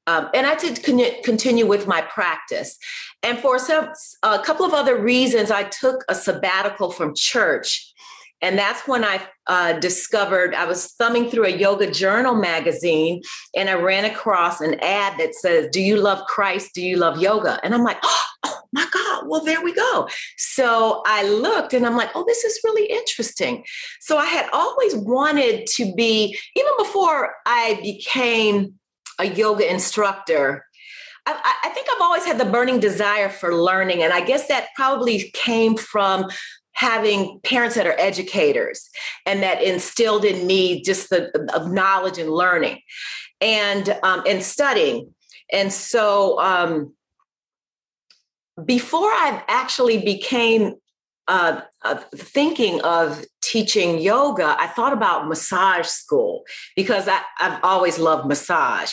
um, 0.06 0.30
and 0.32 0.47
I 0.47 0.54
did 0.54 0.82
con- 0.82 1.23
continue 1.23 1.66
with 1.66 1.87
my 1.87 2.00
practice. 2.00 2.78
And 3.23 3.38
for 3.38 3.58
some, 3.58 3.90
a 4.23 4.38
couple 4.38 4.64
of 4.64 4.73
other 4.73 4.99
reasons, 4.99 5.50
I 5.50 5.64
took 5.64 6.04
a 6.08 6.14
sabbatical 6.14 6.90
from 6.90 7.14
church. 7.14 7.88
And 8.40 8.59
that's 8.59 8.87
when 8.87 9.04
I 9.04 9.21
uh, 9.47 9.75
discovered 9.75 10.54
I 10.54 10.64
was 10.64 10.92
thumbing 10.92 11.30
through 11.30 11.47
a 11.47 11.57
yoga 11.57 11.90
journal 11.90 12.35
magazine 12.35 13.23
and 13.57 13.68
I 13.68 13.75
ran 13.75 14.04
across 14.04 14.61
an 14.61 14.78
ad 14.80 15.18
that 15.18 15.35
says, 15.35 15.68
Do 15.73 15.80
you 15.80 15.97
love 15.97 16.25
Christ? 16.26 16.71
Do 16.75 16.83
you 16.83 16.97
love 16.97 17.21
yoga? 17.21 17.59
And 17.62 17.75
I'm 17.75 17.83
like, 17.83 17.99
Oh 18.02 18.61
my 18.73 18.87
God, 18.92 19.25
well, 19.26 19.45
there 19.45 19.62
we 19.62 19.73
go. 19.73 20.09
So 20.37 21.02
I 21.07 21.28
looked 21.28 21.73
and 21.73 21.87
I'm 21.87 21.97
like, 21.97 22.11
Oh, 22.14 22.25
this 22.26 22.45
is 22.45 22.61
really 22.62 22.87
interesting. 22.87 23.64
So 24.00 24.18
I 24.18 24.26
had 24.26 24.49
always 24.52 24.95
wanted 24.95 25.66
to 25.75 25.92
be, 25.95 26.38
even 26.54 26.73
before 26.78 27.35
I 27.47 27.80
became 27.83 28.75
a 29.18 29.25
yoga 29.25 29.68
instructor, 29.68 30.64
I, 31.26 31.54
I, 31.64 31.68
think 31.71 31.87
I've 31.90 32.00
always 32.00 32.25
had 32.25 32.38
the 32.38 32.47
burning 32.47 32.80
desire 32.80 33.28
for 33.28 33.54
learning. 33.54 34.02
And 34.02 34.12
I 34.12 34.25
guess 34.25 34.49
that 34.49 34.68
probably 34.75 35.30
came 35.35 35.76
from 35.76 36.26
having 36.78 37.40
parents 37.42 37.75
that 37.75 37.88
are 37.88 37.99
educators 37.99 38.88
and 39.26 39.42
that 39.42 39.61
instilled 39.61 40.25
in 40.25 40.47
me 40.47 40.80
just 40.80 41.11
the 41.11 41.28
of 41.52 41.73
knowledge 41.73 42.18
and 42.18 42.30
learning 42.30 42.80
and 43.40 43.99
um, 44.04 44.23
and 44.28 44.44
studying. 44.44 45.12
And 45.52 45.73
so 45.73 46.38
um, 46.40 46.94
before 48.64 49.08
I 49.08 49.42
actually 49.49 50.04
became 50.04 50.75
uh, 51.26 51.62
uh, 51.85 51.97
thinking 52.14 52.80
of 52.82 53.25
teaching 53.42 53.99
yoga, 53.99 54.54
I 54.56 54.68
thought 54.68 54.92
about 54.92 55.26
massage 55.26 55.87
school 55.87 56.44
because 56.76 57.08
I, 57.08 57.20
I've 57.40 57.58
always 57.64 57.99
loved 57.99 58.28
massage. 58.28 58.92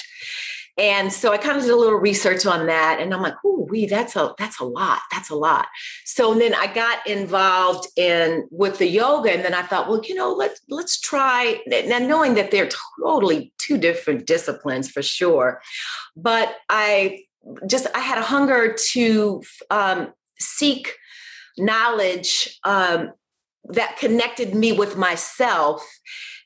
And 0.78 1.12
so 1.12 1.32
I 1.32 1.38
kind 1.38 1.56
of 1.58 1.64
did 1.64 1.72
a 1.72 1.76
little 1.76 2.00
research 2.00 2.46
on 2.46 2.68
that, 2.68 3.00
and 3.00 3.14
I'm 3.14 3.22
like, 3.22 3.36
"Oh, 3.46 3.66
we 3.70 3.86
that's 3.86 4.16
a 4.16 4.36
that's 4.38 4.60
a 4.60 4.66
lot. 4.66 5.00
That's 5.12 5.30
a 5.30 5.36
lot." 5.36 5.68
So 6.04 6.34
then 6.34 6.54
I 6.54 6.68
got 6.68 7.06
involved 7.08 7.88
in 7.96 8.48
with 8.52 8.78
the 8.80 8.88
yoga, 8.88 9.32
and 9.32 9.44
then 9.44 9.54
I 9.54 9.62
thought, 9.62 9.88
well, 9.88 10.02
you 10.04 10.16
know, 10.16 10.34
let's 10.34 10.60
let's 10.70 11.00
try. 11.00 11.62
Now 11.68 12.00
knowing 12.00 12.34
that 12.36 12.52
they're 12.52 12.70
totally 13.02 13.54
two 13.58 13.78
different 13.78 14.28
disciplines 14.28 14.92
for 14.92 15.02
sure, 15.02 15.62
but 16.18 16.56
I 16.70 17.24
just 17.68 17.88
I 17.96 18.00
had 18.00 18.18
a 18.18 18.24
hunger 18.24 18.76
to 18.92 19.44
um, 19.70 20.14
seek 20.40 20.96
knowledge 21.58 22.60
um, 22.64 23.14
that 23.66 23.98
connected 23.98 24.54
me 24.54 24.72
with 24.72 24.98
myself 24.98 25.86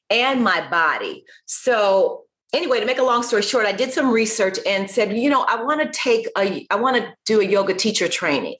and 0.09 0.43
my 0.43 0.67
body. 0.69 1.25
So 1.45 2.23
anyway, 2.53 2.79
to 2.79 2.85
make 2.85 2.99
a 2.99 3.03
long 3.03 3.23
story 3.23 3.41
short, 3.41 3.65
I 3.65 3.71
did 3.71 3.91
some 3.91 4.11
research 4.11 4.59
and 4.65 4.89
said, 4.89 5.15
you 5.17 5.29
know, 5.29 5.45
I 5.47 5.61
want 5.63 5.81
to 5.81 5.89
take 5.97 6.27
a, 6.37 6.65
I 6.69 6.75
want 6.75 6.97
to 6.97 7.13
do 7.25 7.41
a 7.41 7.45
yoga 7.45 7.73
teacher 7.73 8.07
training. 8.07 8.55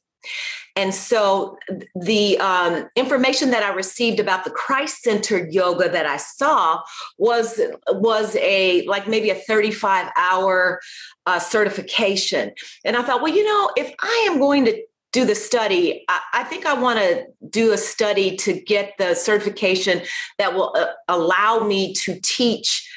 And 0.76 0.94
so 0.94 1.58
the 1.94 2.38
um, 2.40 2.88
information 2.96 3.52
that 3.52 3.64
I 3.64 3.74
received 3.74 4.20
about 4.20 4.46
the 4.46 4.52
Christ-centered 4.52 5.52
yoga 5.54 5.90
that 5.90 6.06
I 6.06 6.18
saw 6.18 6.82
was 7.18 7.60
was 7.88 8.36
a 8.38 8.86
like 8.86 9.08
maybe 9.08 9.30
a 9.30 9.36
35 9.36 10.10
hour 10.16 10.80
uh, 11.26 11.40
certification. 11.40 12.54
And 12.86 12.96
I 12.96 13.02
thought, 13.02 13.22
well, 13.22 13.34
you 13.34 13.44
know, 13.44 13.72
if 13.76 13.94
I 14.00 14.28
am 14.32 14.40
going 14.40 14.66
to 14.66 14.82
do 15.12 15.26
the 15.26 15.36
study. 15.36 16.06
I, 16.08 16.22
I 16.34 16.44
think 16.44 16.66
I 16.66 16.74
want 16.74 17.00
to 17.00 17.26
do 17.50 17.72
a 17.72 17.78
study 17.78 18.36
to 18.38 18.54
get 18.54 18.94
the 18.98 19.16
certification 19.16 20.02
that 20.38 20.54
will 20.54 20.76
uh, 20.78 20.86
allow 21.08 21.66
me 21.66 21.94
to 21.94 22.20
teach. 22.22 22.88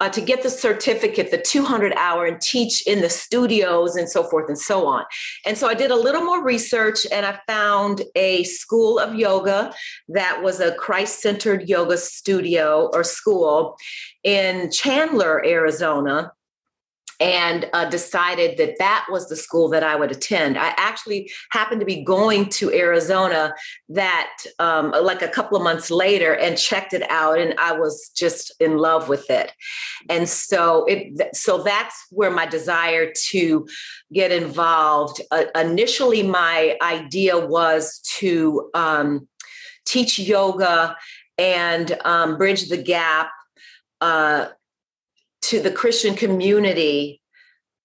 Uh, 0.00 0.08
to 0.08 0.20
get 0.20 0.44
the 0.44 0.50
certificate, 0.50 1.32
the 1.32 1.38
200 1.38 1.92
hour, 1.94 2.24
and 2.24 2.40
teach 2.40 2.86
in 2.86 3.00
the 3.00 3.10
studios 3.10 3.96
and 3.96 4.08
so 4.08 4.22
forth 4.22 4.48
and 4.48 4.58
so 4.58 4.86
on. 4.86 5.04
And 5.44 5.58
so 5.58 5.66
I 5.66 5.74
did 5.74 5.90
a 5.90 5.96
little 5.96 6.22
more 6.22 6.44
research 6.44 7.04
and 7.10 7.26
I 7.26 7.40
found 7.48 8.02
a 8.14 8.44
school 8.44 9.00
of 9.00 9.16
yoga 9.16 9.74
that 10.08 10.40
was 10.42 10.60
a 10.60 10.74
Christ 10.76 11.20
centered 11.20 11.68
yoga 11.68 11.98
studio 11.98 12.90
or 12.92 13.02
school 13.02 13.76
in 14.22 14.70
Chandler, 14.70 15.44
Arizona 15.44 16.32
and 17.20 17.68
uh, 17.72 17.88
decided 17.88 18.56
that 18.58 18.78
that 18.78 19.06
was 19.10 19.28
the 19.28 19.36
school 19.36 19.68
that 19.70 19.82
I 19.82 19.96
would 19.96 20.10
attend. 20.10 20.56
I 20.56 20.74
actually 20.76 21.30
happened 21.50 21.80
to 21.80 21.86
be 21.86 22.02
going 22.04 22.48
to 22.50 22.72
Arizona 22.72 23.54
that 23.88 24.36
um, 24.58 24.92
like 25.02 25.22
a 25.22 25.28
couple 25.28 25.56
of 25.56 25.64
months 25.64 25.90
later 25.90 26.34
and 26.34 26.56
checked 26.56 26.92
it 26.92 27.08
out, 27.10 27.38
and 27.38 27.54
I 27.58 27.72
was 27.72 28.10
just 28.16 28.52
in 28.60 28.78
love 28.78 29.08
with 29.08 29.28
it. 29.30 29.52
And 30.08 30.28
so 30.28 30.84
it 30.86 31.34
so 31.34 31.62
that's 31.62 32.06
where 32.10 32.30
my 32.30 32.46
desire 32.46 33.12
to 33.30 33.66
get 34.12 34.30
involved. 34.30 35.20
Uh, 35.30 35.44
initially, 35.54 36.22
my 36.22 36.76
idea 36.82 37.38
was 37.38 38.00
to 38.18 38.70
um, 38.74 39.28
teach 39.84 40.18
yoga 40.18 40.96
and 41.36 41.96
um, 42.04 42.36
bridge 42.36 42.68
the 42.68 42.76
gap. 42.76 43.30
Uh, 44.00 44.48
to 45.48 45.60
the 45.60 45.70
Christian 45.70 46.14
community 46.14 47.22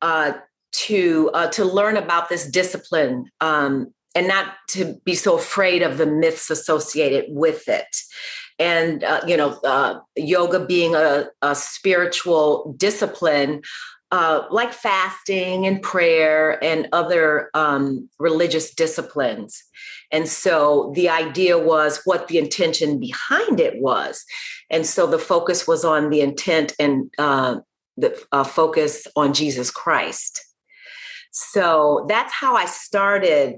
uh, 0.01 0.33
to 0.73 1.31
uh, 1.33 1.47
to 1.47 1.63
learn 1.63 1.95
about 1.97 2.27
this 2.27 2.45
discipline 2.45 3.25
um, 3.39 3.93
and 4.15 4.27
not 4.27 4.55
to 4.71 4.99
be 5.05 5.15
so 5.15 5.37
afraid 5.37 5.81
of 5.81 5.97
the 5.97 6.05
myths 6.05 6.49
associated 6.49 7.25
with 7.29 7.67
it. 7.69 7.95
And 8.59 9.03
uh, 9.03 9.21
you 9.25 9.37
know, 9.37 9.59
uh, 9.63 9.99
yoga 10.17 10.65
being 10.65 10.93
a, 10.93 11.27
a 11.41 11.55
spiritual 11.55 12.75
discipline, 12.77 13.61
uh, 14.13 14.45
like 14.51 14.71
fasting 14.71 15.65
and 15.65 15.81
prayer 15.81 16.63
and 16.63 16.87
other 16.93 17.49
um, 17.55 18.07
religious 18.19 18.71
disciplines. 18.71 19.63
And 20.11 20.29
so 20.29 20.91
the 20.93 21.09
idea 21.09 21.57
was 21.57 21.99
what 22.05 22.27
the 22.27 22.37
intention 22.37 22.99
behind 22.99 23.59
it 23.59 23.81
was. 23.81 24.23
And 24.69 24.85
so 24.85 25.07
the 25.07 25.17
focus 25.17 25.67
was 25.67 25.83
on 25.83 26.11
the 26.11 26.21
intent 26.21 26.73
and 26.79 27.09
uh, 27.17 27.61
the 27.97 28.15
uh, 28.31 28.43
focus 28.43 29.07
on 29.15 29.33
Jesus 29.33 29.71
Christ. 29.71 30.45
So 31.31 32.05
that's 32.07 32.31
how 32.31 32.55
I 32.55 32.65
started 32.65 33.55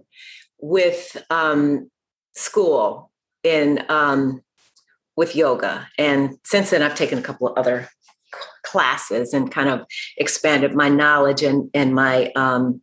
with 0.61 1.21
um, 1.29 1.91
school 2.33 3.11
in 3.43 3.83
um, 3.89 4.41
with 5.17 5.35
yoga. 5.35 5.89
And 5.97 6.37
since 6.45 6.69
then, 6.69 6.81
I've 6.81 6.95
taken 6.95 7.17
a 7.19 7.21
couple 7.21 7.49
of 7.49 7.57
other 7.57 7.89
classes 8.75 9.33
and 9.33 9.53
kind 9.57 9.69
of 9.69 9.85
expanded 10.17 10.75
my 10.75 10.89
knowledge 10.89 11.41
and, 11.43 11.69
and 11.73 11.95
my 11.95 12.29
um, 12.35 12.81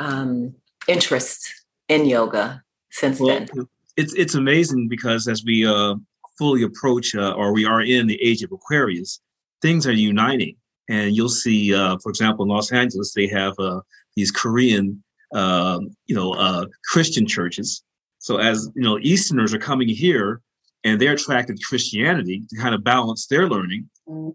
um, 0.00 0.52
interests 0.88 1.44
in 1.88 2.04
yoga 2.04 2.60
since 2.90 3.20
well, 3.20 3.38
then. 3.38 3.68
It's 3.96 4.12
it's 4.14 4.34
amazing 4.34 4.88
because 4.88 5.28
as 5.28 5.44
we 5.44 5.64
uh, 5.64 5.94
fully 6.36 6.64
approach 6.64 7.14
uh, 7.14 7.32
or 7.40 7.52
we 7.52 7.64
are 7.64 7.82
in 7.82 8.08
the 8.08 8.20
age 8.20 8.42
of 8.42 8.50
Aquarius, 8.50 9.20
things 9.62 9.86
are 9.86 9.92
uniting, 9.92 10.56
and 10.88 11.14
you'll 11.14 11.36
see, 11.44 11.72
uh, 11.72 11.96
for 12.02 12.10
example, 12.10 12.44
in 12.44 12.48
Los 12.48 12.72
Angeles, 12.72 13.12
they 13.14 13.28
have 13.28 13.54
uh, 13.60 13.80
these 14.16 14.32
Korean, 14.32 15.00
um, 15.32 15.94
you 16.06 16.16
know, 16.16 16.32
uh, 16.32 16.64
Christian 16.90 17.24
churches. 17.24 17.84
So 18.18 18.38
as 18.38 18.68
you 18.74 18.82
know, 18.82 18.98
Easterners 19.00 19.54
are 19.54 19.58
coming 19.70 19.88
here, 19.88 20.40
and 20.82 21.00
they're 21.00 21.12
attracted 21.12 21.56
to 21.56 21.64
Christianity 21.64 22.42
to 22.50 22.56
kind 22.56 22.74
of 22.74 22.82
balance 22.82 23.28
their 23.28 23.48
learning. 23.48 23.88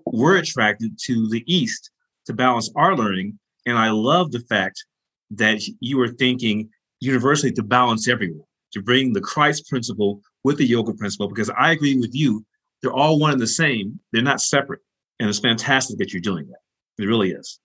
We're 0.05 0.37
attracted 0.37 0.97
to 1.03 1.27
the 1.29 1.43
East 1.53 1.91
to 2.25 2.33
balance 2.33 2.71
our 2.75 2.95
learning, 2.95 3.37
and 3.65 3.77
I 3.77 3.91
love 3.91 4.31
the 4.31 4.39
fact 4.41 4.85
that 5.31 5.61
you 5.79 5.99
are 6.01 6.07
thinking 6.07 6.69
universally 6.99 7.51
to 7.53 7.63
balance 7.63 8.07
everyone 8.07 8.45
to 8.71 8.81
bring 8.81 9.13
the 9.13 9.21
Christ 9.21 9.67
principle 9.69 10.21
with 10.43 10.57
the 10.57 10.65
yoga 10.65 10.93
principle 10.93 11.29
because 11.29 11.49
I 11.57 11.71
agree 11.71 11.97
with 11.97 12.13
you. 12.13 12.45
They're 12.81 12.93
all 12.93 13.19
one 13.19 13.31
and 13.31 13.41
the 13.41 13.47
same. 13.47 13.99
They're 14.11 14.21
not 14.21 14.41
separate. 14.41 14.81
And 15.19 15.29
it's 15.29 15.39
fantastic 15.39 15.97
that 15.97 16.13
you're 16.13 16.21
doing 16.21 16.47
that. 16.47 17.03
It 17.03 17.07
really 17.07 17.31
is. 17.31 17.59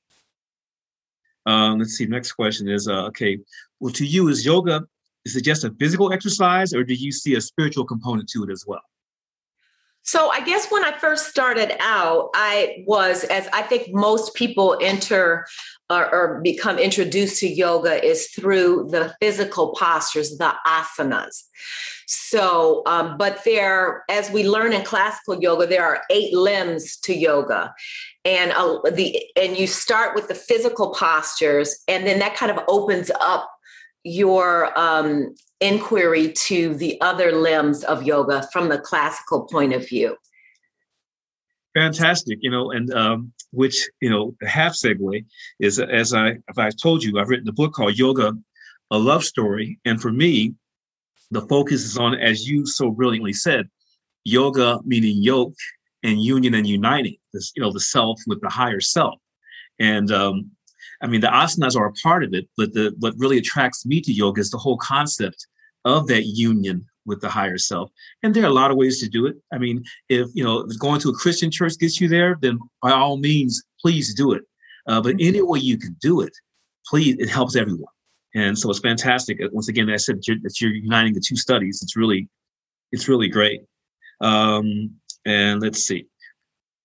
Um, 1.47 1.79
let's 1.79 1.97
see. 1.97 2.07
Next 2.07 2.33
question 2.33 2.69
is 2.69 2.87
uh, 2.87 3.07
okay. 3.07 3.38
Well, 3.81 3.93
to 3.95 4.07
you, 4.07 4.29
is 4.29 4.47
yoga 4.47 4.83
is 5.25 5.37
it 5.37 5.45
just 5.45 5.64
a 5.64 5.75
physical 5.79 6.12
exercise, 6.12 6.73
or 6.73 6.83
do 6.85 6.95
you 6.95 7.12
see 7.12 7.35
a 7.35 7.40
spiritual 7.40 7.85
component 7.85 8.29
to 8.31 8.45
it 8.45 8.50
as 8.50 8.64
well? 8.67 8.81
So 10.02 10.30
I 10.30 10.40
guess 10.40 10.71
when 10.71 10.85
I 10.85 10.97
first 10.99 11.28
started 11.28 11.76
out, 11.80 12.30
I 12.35 12.83
was, 12.87 13.25
as 13.25 13.49
I 13.52 13.62
think 13.62 13.92
most 13.92 14.35
people 14.35 14.78
enter 14.80 15.47
or, 15.90 16.14
or, 16.14 16.40
become 16.40 16.78
introduced 16.78 17.40
to 17.40 17.49
yoga, 17.49 18.02
is 18.04 18.28
through 18.28 18.88
the 18.90 19.14
physical 19.21 19.75
postures, 19.75 20.38
the 20.38 20.54
asanas. 20.66 21.45
So, 22.07 22.83
um, 22.87 23.19
but 23.19 23.45
there, 23.45 24.04
as 24.09 24.30
we 24.30 24.49
learn 24.49 24.73
in 24.73 24.83
classical 24.83 25.40
yoga, 25.40 25.66
there 25.66 25.85
are 25.85 26.02
eight 26.11 26.33
limbs 26.35 26.97
to 26.99 27.14
yoga, 27.14 27.75
and 28.25 28.52
uh, 28.52 28.78
the 28.90 29.23
and 29.37 29.57
you 29.57 29.66
start 29.66 30.14
with 30.14 30.28
the 30.28 30.35
physical 30.35 30.92
postures, 30.92 31.76
and 31.87 32.07
then 32.07 32.19
that 32.21 32.35
kind 32.35 32.50
of 32.50 32.59
opens 32.69 33.11
up 33.21 33.50
your 34.02 34.76
um, 34.78 35.35
inquiry 35.61 36.33
to 36.33 36.75
the 36.75 37.00
other 37.00 37.33
limbs 37.33 37.85
of 37.85 38.02
yoga 38.02 38.49
from 38.52 38.69
the 38.69 38.79
classical 38.79 39.43
point 39.43 39.73
of 39.73 39.87
view. 39.88 40.17
Fantastic, 41.75 42.38
you 42.40 42.50
know, 42.50 42.73
and 42.73 42.93
um, 42.93 43.33
which 43.52 43.88
you 44.00 44.11
know, 44.11 44.35
the 44.40 44.49
half 44.49 44.73
segue 44.73 45.25
is 45.61 45.79
as 45.79 46.12
I 46.14 46.31
as 46.49 46.59
I 46.59 46.71
told 46.71 47.02
you, 47.02 47.19
I've 47.19 47.29
written 47.29 47.49
a 47.49 47.52
book 47.52 47.75
called 47.75 47.97
Yoga, 47.97 48.33
a 48.90 48.99
Love 48.99 49.25
Story, 49.25 49.79
and 49.85 50.00
for 50.00 50.11
me, 50.11 50.55
the 51.31 51.43
focus 51.43 51.85
is 51.85 51.97
on, 51.97 52.14
as 52.14 52.49
you 52.49 52.67
so 52.67 52.90
brilliantly 52.90 53.33
said, 53.33 53.69
yoga 54.25 54.81
meaning 54.85 55.23
yoke 55.23 55.55
and 56.02 56.23
union 56.23 56.55
and 56.55 56.67
uniting. 56.67 57.17
This, 57.33 57.52
you 57.55 57.62
know, 57.62 57.73
the 57.73 57.81
self 57.81 58.21
with 58.26 58.40
the 58.40 58.49
higher 58.49 58.81
self, 58.81 59.21
and 59.79 60.11
um, 60.11 60.50
I 61.02 61.07
mean, 61.07 61.21
the 61.21 61.28
asanas 61.28 61.76
are 61.76 61.87
a 61.87 61.92
part 61.92 62.25
of 62.25 62.35
it, 62.35 62.49
but 62.57 62.73
the 62.75 62.95
what 62.99 63.14
really 63.16 63.38
attracts 63.38 63.87
me 63.87 64.00
to 64.02 64.12
yoga 64.12 64.40
is 64.40 64.50
the 64.50 64.59
whole 64.59 64.76
concept 64.76 65.47
of 65.85 66.07
that 66.09 66.25
union 66.26 66.87
with 67.07 67.21
the 67.21 67.28
higher 67.28 67.59
self. 67.59 67.90
And 68.23 68.35
there 68.35 68.45
are 68.45 68.49
a 68.49 68.52
lot 68.52 68.71
of 68.71 68.76
ways 68.76 69.00
to 69.00 69.09
do 69.09 69.26
it. 69.26 69.37
I 69.52 69.59
mean, 69.59 69.83
if 70.09 70.28
you 70.35 70.45
know 70.45 70.64
going 70.78 71.00
to 71.00 71.11
a 71.11 71.14
Christian 71.14 71.50
church 71.50 71.78
gets 71.78 72.00
you 72.00 72.09
there, 72.09 72.37
then 72.40 72.59
by 72.83 72.90
all 72.90 73.16
means, 73.16 73.62
please 73.80 74.14
do 74.14 74.33
it. 74.33 74.42
Uh, 74.87 75.00
but 75.00 75.16
mm-hmm. 75.16 75.28
any 75.28 75.42
way 75.42 75.59
you 75.59 75.78
can 75.78 75.97
do 76.00 76.21
it, 76.21 76.33
please, 76.87 77.16
it 77.19 77.28
helps 77.28 77.57
everyone. 77.57 77.92
And 78.35 78.59
so 78.59 78.71
it's 78.71 78.78
fantastic. 78.78 79.40
Uh, 79.42 79.49
once 79.52 79.69
again, 79.69 79.90
I 79.90 79.97
said 79.97 80.16
that 80.16 80.28
you're, 80.28 80.37
that 80.42 80.61
you're 80.61 80.73
uniting 80.73 81.14
the 81.14 81.21
two 81.21 81.37
studies. 81.37 81.80
It's 81.83 81.97
really, 81.97 82.28
it's 82.92 83.09
really 83.09 83.28
great. 83.28 83.62
Um, 84.21 84.95
and 85.25 85.61
let's 85.61 85.83
see. 85.83 86.07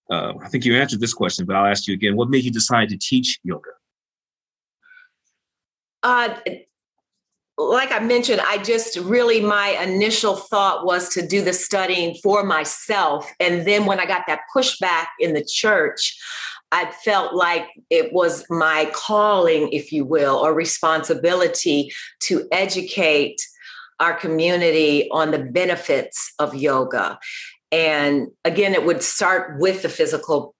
Uh, 0.09 0.33
I 0.43 0.49
think 0.49 0.65
you 0.65 0.75
answered 0.75 0.99
this 0.99 1.13
question, 1.13 1.45
but 1.45 1.55
I'll 1.55 1.65
ask 1.65 1.87
you 1.87 1.93
again. 1.93 2.15
What 2.15 2.29
made 2.29 2.43
you 2.43 2.51
decide 2.51 2.89
to 2.89 2.97
teach 2.97 3.39
yoga? 3.43 3.71
Uh, 6.05 6.35
like 7.57 7.91
I 7.91 7.97
mentioned, 7.99 8.41
I 8.41 8.59
just 8.59 8.95
really, 8.97 9.41
my 9.41 9.69
initial 9.81 10.35
thought 10.35 10.85
was 10.85 11.09
to 11.09 11.25
do 11.25 11.43
the 11.43 11.51
studying 11.51 12.15
for 12.21 12.43
myself. 12.43 13.33
And 13.39 13.65
then 13.65 13.87
when 13.87 13.99
I 13.99 14.05
got 14.05 14.27
that 14.27 14.41
pushback 14.55 15.07
in 15.19 15.33
the 15.33 15.43
church, 15.43 16.15
I 16.71 16.91
felt 17.03 17.33
like 17.33 17.65
it 17.89 18.13
was 18.13 18.45
my 18.51 18.91
calling, 18.93 19.69
if 19.71 19.91
you 19.91 20.05
will, 20.05 20.35
or 20.35 20.53
responsibility 20.53 21.91
to 22.23 22.47
educate 22.51 23.41
our 23.99 24.13
community 24.13 25.09
on 25.09 25.31
the 25.31 25.39
benefits 25.39 26.33
of 26.37 26.53
yoga. 26.53 27.17
And 27.71 28.27
again, 28.43 28.75
it 28.75 28.85
would 28.85 29.01
start 29.01 29.59
with 29.59 29.81
the 29.81 29.89
physical 29.89 30.53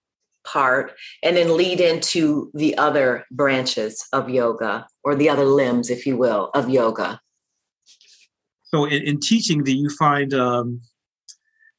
part 0.46 0.92
and 1.22 1.36
then 1.36 1.56
lead 1.56 1.80
into 1.80 2.50
the 2.54 2.76
other 2.78 3.24
branches 3.30 4.04
of 4.12 4.30
yoga 4.30 4.86
or 5.04 5.14
the 5.14 5.28
other 5.28 5.44
limbs, 5.44 5.90
if 5.90 6.06
you 6.06 6.16
will, 6.16 6.50
of 6.54 6.70
yoga. 6.70 7.20
So, 8.64 8.84
in, 8.84 9.02
in 9.02 9.20
teaching, 9.20 9.62
do 9.62 9.74
you 9.74 9.90
find 9.90 10.32
um, 10.34 10.80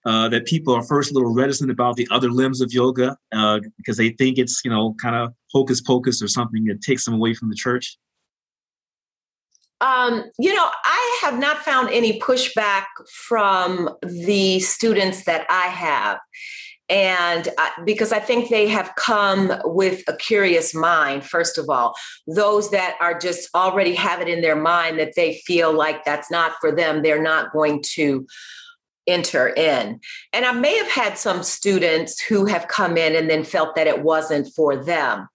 uh, 0.06 0.30
that 0.30 0.46
people 0.46 0.74
are 0.74 0.84
first 0.84 1.12
a 1.12 1.14
little 1.14 1.34
reticent 1.34 1.70
about 1.70 1.98
the 1.98 2.08
other 2.12 2.30
limbs 2.30 2.62
of 2.62 2.72
yoga 2.72 3.18
uh, 3.34 3.60
because 3.78 3.98
they 3.98 4.10
think 4.10 4.38
it's, 4.38 4.62
you 4.64 4.72
know, 4.72 4.96
kind 5.02 5.16
of 5.16 5.34
hocus 5.52 5.82
pocus 5.82 6.22
or 6.22 6.28
something 6.28 6.64
that 6.66 6.82
takes 6.82 7.04
them 7.04 7.14
away 7.14 7.34
from 7.34 7.50
the 7.50 7.56
church? 7.56 7.98
Um, 9.80 10.24
you 10.40 10.56
know, 10.56 10.70
I 10.86 11.20
have 11.24 11.38
not 11.38 11.58
found 11.58 11.90
any 11.90 12.20
pushback 12.20 12.86
from 13.12 13.90
the 14.02 14.60
students 14.60 15.26
that 15.26 15.46
I 15.50 15.68
have 15.68 16.20
and 16.90 17.50
because 17.84 18.14
I 18.14 18.20
think 18.20 18.50
they 18.50 18.68
have 18.68 18.96
come 18.96 19.52
with 19.66 20.04
a 20.08 20.16
curious 20.16 20.74
mind, 20.74 21.26
first 21.26 21.58
of 21.58 21.70
all, 21.70 21.96
those 22.28 22.72
that 22.72 22.96
are 23.02 23.18
just 23.20 23.50
already 23.54 23.94
have 23.96 24.22
it 24.22 24.30
in 24.30 24.42
their 24.42 24.56
mind 24.56 24.98
that 25.00 25.16
they 25.16 25.42
feel 25.46 25.74
like 25.74 26.06
that's 26.06 26.32
not 26.32 26.54
for 26.62 26.72
them, 26.72 27.02
they're 27.02 27.22
not 27.22 27.52
going 27.52 27.84
to 27.96 28.26
enter 29.06 29.50
in. 29.50 30.00
And 30.32 30.46
I 30.46 30.52
may 30.54 30.78
have 30.78 30.92
had 30.92 31.18
some 31.18 31.44
students 31.44 32.22
who 32.22 32.46
have 32.46 32.68
come 32.68 32.98
in 32.98 33.16
and 33.16 33.30
then 33.30 33.44
felt 33.44 33.76
that 33.76 33.88
it 33.88 34.04
wasn't 34.04 34.54
for 34.56 34.76
them. 34.76 35.28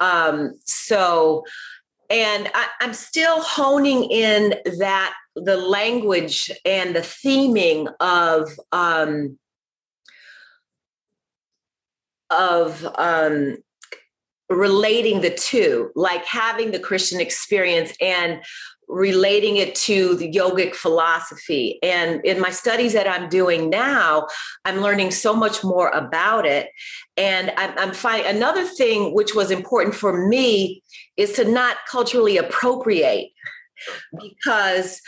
Um, 0.00 0.54
so, 0.64 1.44
and 2.08 2.48
I, 2.54 2.66
I'm 2.80 2.94
still 2.94 3.42
honing 3.42 4.04
in 4.04 4.54
that 4.78 5.14
the 5.34 5.56
language 5.56 6.50
and 6.64 6.96
the 6.96 7.00
theming 7.00 7.92
of 8.00 8.50
um, 8.72 9.38
of 12.30 12.86
um, 12.96 13.58
relating 14.48 15.20
the 15.20 15.34
two, 15.34 15.90
like 15.94 16.24
having 16.24 16.70
the 16.70 16.78
Christian 16.78 17.20
experience 17.20 17.92
and 18.00 18.40
relating 18.88 19.58
it 19.58 19.74
to 19.74 20.14
the 20.16 20.32
yogic 20.32 20.74
philosophy. 20.74 21.78
And 21.82 22.24
in 22.24 22.40
my 22.40 22.50
studies 22.50 22.94
that 22.94 23.06
I'm 23.06 23.28
doing 23.28 23.68
now, 23.68 24.26
I'm 24.64 24.80
learning 24.80 25.10
so 25.10 25.34
much 25.34 25.62
more 25.62 25.90
about 25.90 26.46
it. 26.46 26.70
And 27.16 27.52
I'm, 27.58 27.78
I'm 27.78 27.92
finding 27.92 28.34
another 28.34 28.64
thing 28.64 29.14
which 29.14 29.34
was 29.34 29.50
important 29.50 29.94
for 29.94 30.28
me 30.28 30.82
is 31.18 31.32
to 31.34 31.44
not 31.44 31.76
culturally 31.90 32.38
appropriate 32.38 33.30
because 34.18 35.00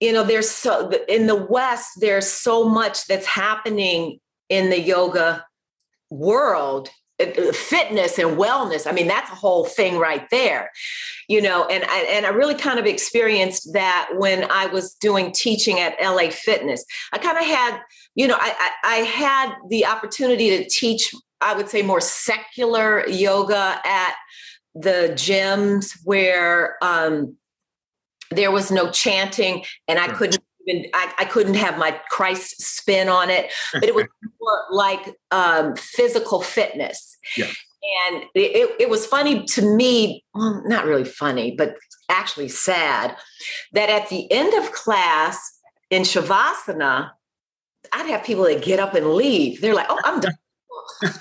you 0.00 0.12
know 0.12 0.24
there's 0.24 0.50
so 0.50 0.90
in 1.08 1.28
the 1.28 1.36
west 1.36 1.92
there's 2.00 2.26
so 2.26 2.68
much 2.68 3.06
that's 3.06 3.26
happening 3.26 4.18
in 4.48 4.68
the 4.70 4.80
yoga 4.80 5.44
world 6.12 6.90
uh, 7.20 7.24
uh, 7.24 7.52
fitness 7.52 8.18
and 8.18 8.36
wellness 8.36 8.86
i 8.86 8.92
mean 8.92 9.06
that's 9.06 9.30
a 9.30 9.34
whole 9.34 9.64
thing 9.64 9.98
right 9.98 10.28
there 10.30 10.70
you 11.28 11.40
know 11.40 11.64
and 11.66 11.84
I, 11.84 11.98
and 12.10 12.26
I 12.26 12.30
really 12.30 12.54
kind 12.54 12.78
of 12.78 12.86
experienced 12.86 13.72
that 13.72 14.10
when 14.14 14.50
i 14.50 14.66
was 14.66 14.94
doing 14.94 15.32
teaching 15.32 15.80
at 15.80 15.94
la 16.00 16.28
fitness. 16.30 16.84
I 17.12 17.18
kind 17.18 17.38
of 17.38 17.44
had 17.44 17.80
you 18.14 18.26
know 18.26 18.36
I, 18.38 18.54
I, 18.82 18.94
I 18.94 18.96
had 18.98 19.54
the 19.68 19.86
opportunity 19.86 20.50
to 20.58 20.68
teach 20.68 21.14
i 21.40 21.54
would 21.54 21.68
say 21.68 21.82
more 21.82 22.00
secular 22.00 23.08
yoga 23.08 23.80
at 23.84 24.14
the 24.74 25.12
gyms 25.14 25.98
where 26.04 26.78
um, 26.82 27.36
there 28.30 28.50
was 28.50 28.70
no 28.70 28.90
chanting 28.90 29.64
and 29.86 29.98
i 29.98 30.08
couldn't 30.08 30.42
even 30.66 30.90
I, 30.94 31.12
I, 31.18 31.24
couldn't 31.24 31.54
have 31.54 31.78
my 31.78 31.98
Christ 32.10 32.60
spin 32.60 33.08
on 33.08 33.30
it, 33.30 33.50
but 33.72 33.84
it 33.84 33.94
was 33.94 34.06
more 34.42 34.64
like 34.70 35.14
um, 35.30 35.76
physical 35.76 36.42
fitness. 36.42 37.16
Yeah. 37.36 37.50
And 38.06 38.24
it, 38.34 38.76
it 38.78 38.90
was 38.90 39.06
funny 39.06 39.44
to 39.44 39.62
me, 39.62 40.24
well, 40.34 40.62
not 40.66 40.84
really 40.84 41.04
funny, 41.04 41.54
but 41.56 41.76
actually 42.08 42.48
sad, 42.48 43.16
that 43.72 43.88
at 43.88 44.08
the 44.08 44.30
end 44.30 44.54
of 44.54 44.72
class 44.72 45.58
in 45.90 46.02
Shavasana, 46.02 47.10
I'd 47.92 48.06
have 48.06 48.24
people 48.24 48.44
that 48.44 48.62
get 48.62 48.78
up 48.78 48.94
and 48.94 49.14
leave. 49.14 49.60
They're 49.60 49.74
like, 49.74 49.88
oh, 49.88 49.98
I'm 50.04 50.20
done. 50.20 50.34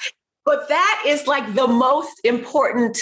but 0.46 0.70
that 0.70 1.04
is 1.08 1.26
like 1.26 1.56
the 1.56 1.68
most 1.68 2.22
important 2.24 3.00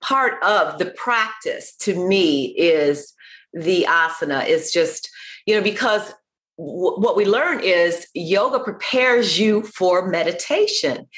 part 0.00 0.42
of 0.42 0.78
the 0.78 0.86
practice 0.86 1.76
to 1.76 1.94
me 2.08 2.46
is 2.58 3.14
the 3.52 3.86
asana 3.88 4.44
is 4.48 4.72
just 4.72 5.08
you 5.46 5.56
know, 5.56 5.62
because 5.62 6.12
what 6.56 7.16
we 7.16 7.24
learn 7.24 7.60
is 7.60 8.06
yoga 8.14 8.60
prepares 8.60 9.38
you 9.38 9.62
for 9.62 10.08
meditation. 10.08 11.08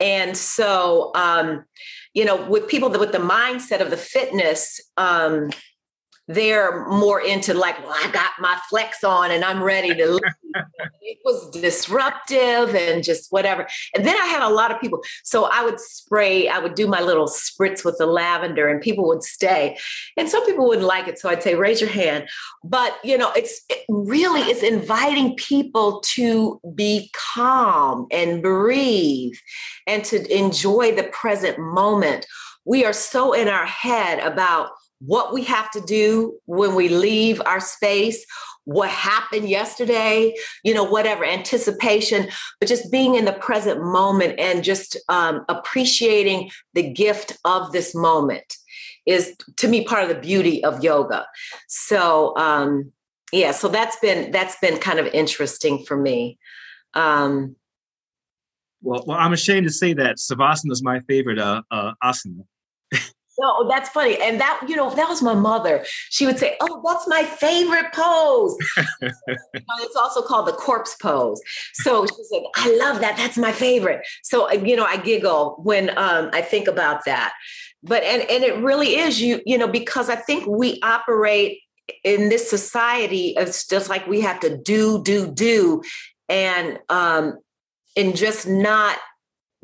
And 0.00 0.36
so, 0.36 1.12
um, 1.14 1.64
you 2.12 2.24
know, 2.24 2.48
with 2.48 2.68
people 2.68 2.88
that 2.90 3.00
with 3.00 3.12
the 3.12 3.18
mindset 3.18 3.80
of 3.80 3.90
the 3.90 3.96
fitness, 3.96 4.80
um, 4.96 5.50
they're 6.28 6.86
more 6.86 7.20
into 7.20 7.54
like, 7.54 7.78
well, 7.84 7.94
I 7.94 8.10
got 8.10 8.32
my 8.40 8.58
flex 8.70 9.04
on 9.04 9.30
and 9.30 9.44
I'm 9.44 9.62
ready 9.62 9.94
to 9.94 10.20
it 11.00 11.18
was 11.24 11.50
disruptive 11.50 12.74
and 12.74 13.02
just 13.02 13.30
whatever. 13.30 13.66
And 13.94 14.06
then 14.06 14.16
I 14.16 14.26
had 14.26 14.42
a 14.42 14.48
lot 14.48 14.70
of 14.70 14.80
people. 14.80 15.02
So 15.24 15.48
I 15.50 15.64
would 15.64 15.80
spray, 15.80 16.48
I 16.48 16.58
would 16.58 16.74
do 16.74 16.86
my 16.86 17.00
little 17.00 17.26
spritz 17.26 17.84
with 17.84 17.98
the 17.98 18.06
lavender 18.06 18.68
and 18.68 18.80
people 18.80 19.06
would 19.08 19.22
stay. 19.22 19.78
And 20.16 20.28
some 20.28 20.44
people 20.46 20.66
wouldn't 20.68 20.86
like 20.86 21.08
it. 21.08 21.18
So 21.18 21.28
I'd 21.28 21.42
say, 21.42 21.54
raise 21.54 21.80
your 21.80 21.90
hand. 21.90 22.28
But 22.62 22.96
you 23.04 23.18
know, 23.18 23.32
it's 23.32 23.62
it 23.68 23.84
really 23.88 24.42
it's 24.42 24.62
inviting 24.62 25.36
people 25.36 26.02
to 26.14 26.60
be 26.74 27.10
calm 27.34 28.06
and 28.10 28.42
breathe 28.42 29.34
and 29.86 30.04
to 30.04 30.36
enjoy 30.36 30.94
the 30.94 31.04
present 31.04 31.58
moment. 31.58 32.26
We 32.64 32.84
are 32.84 32.92
so 32.92 33.32
in 33.32 33.48
our 33.48 33.66
head 33.66 34.20
about 34.20 34.70
what 35.00 35.34
we 35.34 35.44
have 35.44 35.70
to 35.72 35.80
do 35.80 36.38
when 36.46 36.74
we 36.74 36.88
leave 36.88 37.42
our 37.44 37.60
space, 37.60 38.24
what 38.64 38.88
happened 38.88 39.48
yesterday, 39.48 40.34
you 40.62 40.74
know, 40.74 40.84
whatever, 40.84 41.24
anticipation, 41.24 42.28
but 42.60 42.68
just 42.68 42.90
being 42.90 43.14
in 43.14 43.24
the 43.24 43.32
present 43.32 43.82
moment 43.82 44.38
and 44.38 44.64
just 44.64 44.96
um, 45.08 45.44
appreciating 45.48 46.50
the 46.72 46.90
gift 46.90 47.36
of 47.44 47.72
this 47.72 47.94
moment 47.94 48.56
is 49.06 49.36
to 49.56 49.68
me 49.68 49.84
part 49.84 50.02
of 50.02 50.08
the 50.08 50.20
beauty 50.20 50.64
of 50.64 50.82
yoga. 50.82 51.26
So, 51.68 52.36
um, 52.36 52.92
yeah, 53.32 53.52
so 53.52 53.68
that's 53.68 53.96
been 53.96 54.30
that's 54.30 54.56
been 54.60 54.78
kind 54.78 54.98
of 54.98 55.06
interesting 55.06 55.84
for 55.84 55.96
me. 55.96 56.38
Um, 56.94 57.56
well, 58.80 59.02
well, 59.06 59.18
I'm 59.18 59.32
ashamed 59.32 59.66
to 59.66 59.72
say 59.72 59.94
that 59.94 60.16
Savasana 60.16 60.70
is 60.70 60.82
my 60.82 61.00
favorite 61.00 61.38
uh, 61.38 61.62
uh, 61.70 61.92
asana. 62.02 62.44
No, 63.38 63.68
that's 63.68 63.88
funny. 63.88 64.16
And 64.20 64.40
that, 64.40 64.60
you 64.68 64.76
know, 64.76 64.94
that 64.94 65.08
was 65.08 65.22
my 65.22 65.34
mother. 65.34 65.84
She 66.10 66.26
would 66.26 66.38
say, 66.38 66.56
Oh, 66.60 66.82
that's 66.86 67.08
my 67.08 67.24
favorite 67.24 67.92
pose. 67.92 68.56
it's 69.02 69.96
also 69.96 70.22
called 70.22 70.46
the 70.46 70.52
corpse 70.52 70.94
pose. 70.96 71.40
So 71.74 72.06
she's 72.06 72.30
like, 72.30 72.44
I 72.56 72.76
love 72.76 73.00
that. 73.00 73.16
That's 73.16 73.36
my 73.36 73.52
favorite. 73.52 74.06
So, 74.22 74.48
uh, 74.48 74.54
you 74.54 74.76
know, 74.76 74.84
I 74.84 74.96
giggle 74.96 75.56
when 75.62 75.90
um, 75.98 76.30
I 76.32 76.42
think 76.42 76.68
about 76.68 77.04
that. 77.06 77.32
But, 77.82 78.02
and, 78.02 78.22
and 78.22 78.44
it 78.44 78.56
really 78.58 78.96
is 78.96 79.20
you, 79.20 79.40
you 79.44 79.58
know, 79.58 79.68
because 79.68 80.08
I 80.08 80.16
think 80.16 80.46
we 80.46 80.80
operate 80.82 81.58
in 82.02 82.30
this 82.30 82.48
society, 82.48 83.34
it's 83.36 83.66
just 83.66 83.90
like 83.90 84.06
we 84.06 84.22
have 84.22 84.40
to 84.40 84.56
do, 84.56 85.02
do, 85.02 85.30
do. 85.30 85.82
And, 86.28 86.78
um, 86.88 87.38
and 87.96 88.16
just 88.16 88.48
not 88.48 88.98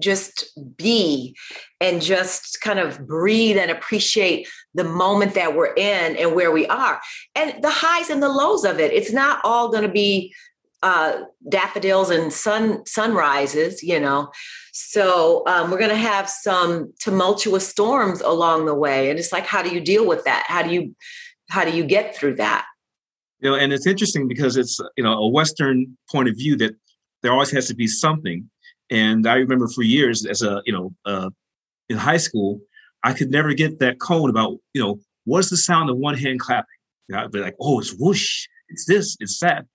just 0.00 0.58
be 0.76 1.36
and 1.80 2.02
just 2.02 2.60
kind 2.60 2.78
of 2.78 3.06
breathe 3.06 3.56
and 3.56 3.70
appreciate 3.70 4.48
the 4.74 4.84
moment 4.84 5.34
that 5.34 5.54
we're 5.54 5.74
in 5.74 6.16
and 6.16 6.34
where 6.34 6.50
we 6.50 6.66
are. 6.66 7.00
And 7.34 7.62
the 7.62 7.70
highs 7.70 8.10
and 8.10 8.22
the 8.22 8.28
lows 8.28 8.64
of 8.64 8.78
it 8.80 8.92
it's 8.92 9.12
not 9.12 9.40
all 9.44 9.70
going 9.70 9.82
to 9.82 9.88
be 9.88 10.34
uh, 10.82 11.20
daffodils 11.48 12.08
and 12.10 12.32
sun 12.32 12.84
sunrises 12.86 13.82
you 13.82 14.00
know? 14.00 14.30
So 14.72 15.42
um, 15.46 15.70
we're 15.70 15.78
going 15.78 15.90
to 15.90 15.96
have 15.96 16.28
some 16.28 16.92
tumultuous 17.00 17.68
storms 17.68 18.20
along 18.22 18.66
the 18.66 18.74
way 18.74 19.10
and 19.10 19.18
it's 19.18 19.32
like 19.32 19.46
how 19.46 19.62
do 19.62 19.70
you 19.70 19.80
deal 19.80 20.06
with 20.06 20.24
that? 20.24 20.44
How 20.46 20.62
do 20.62 20.70
you 20.70 20.94
how 21.50 21.64
do 21.64 21.76
you 21.76 21.84
get 21.84 22.16
through 22.16 22.36
that? 22.36 22.66
You 23.40 23.50
know 23.50 23.56
and 23.56 23.72
it's 23.72 23.86
interesting 23.86 24.28
because 24.28 24.56
it's 24.56 24.80
you 24.96 25.04
know 25.04 25.12
a 25.12 25.28
western 25.28 25.96
point 26.10 26.28
of 26.28 26.36
view 26.36 26.56
that 26.56 26.74
there 27.22 27.32
always 27.32 27.50
has 27.50 27.66
to 27.68 27.74
be 27.74 27.86
something 27.86 28.48
and 28.90 29.26
I 29.26 29.34
remember 29.34 29.68
for 29.68 29.82
years 29.82 30.26
as 30.26 30.42
a, 30.42 30.62
you 30.66 30.72
know, 30.72 30.94
uh, 31.06 31.30
in 31.88 31.96
high 31.96 32.16
school, 32.16 32.60
I 33.04 33.12
could 33.12 33.30
never 33.30 33.54
get 33.54 33.78
that 33.78 33.98
koan 33.98 34.30
about, 34.30 34.58
you 34.74 34.82
know, 34.82 35.00
what's 35.24 35.50
the 35.50 35.56
sound 35.56 35.90
of 35.90 35.96
one 35.96 36.16
hand 36.16 36.40
clapping? 36.40 36.66
You 37.08 37.14
know, 37.14 37.22
I'd 37.22 37.32
be 37.32 37.40
like, 37.40 37.56
oh, 37.60 37.80
it's 37.80 37.94
whoosh, 37.98 38.46
it's 38.68 38.86
this, 38.86 39.16
it's 39.20 39.38
that. 39.40 39.66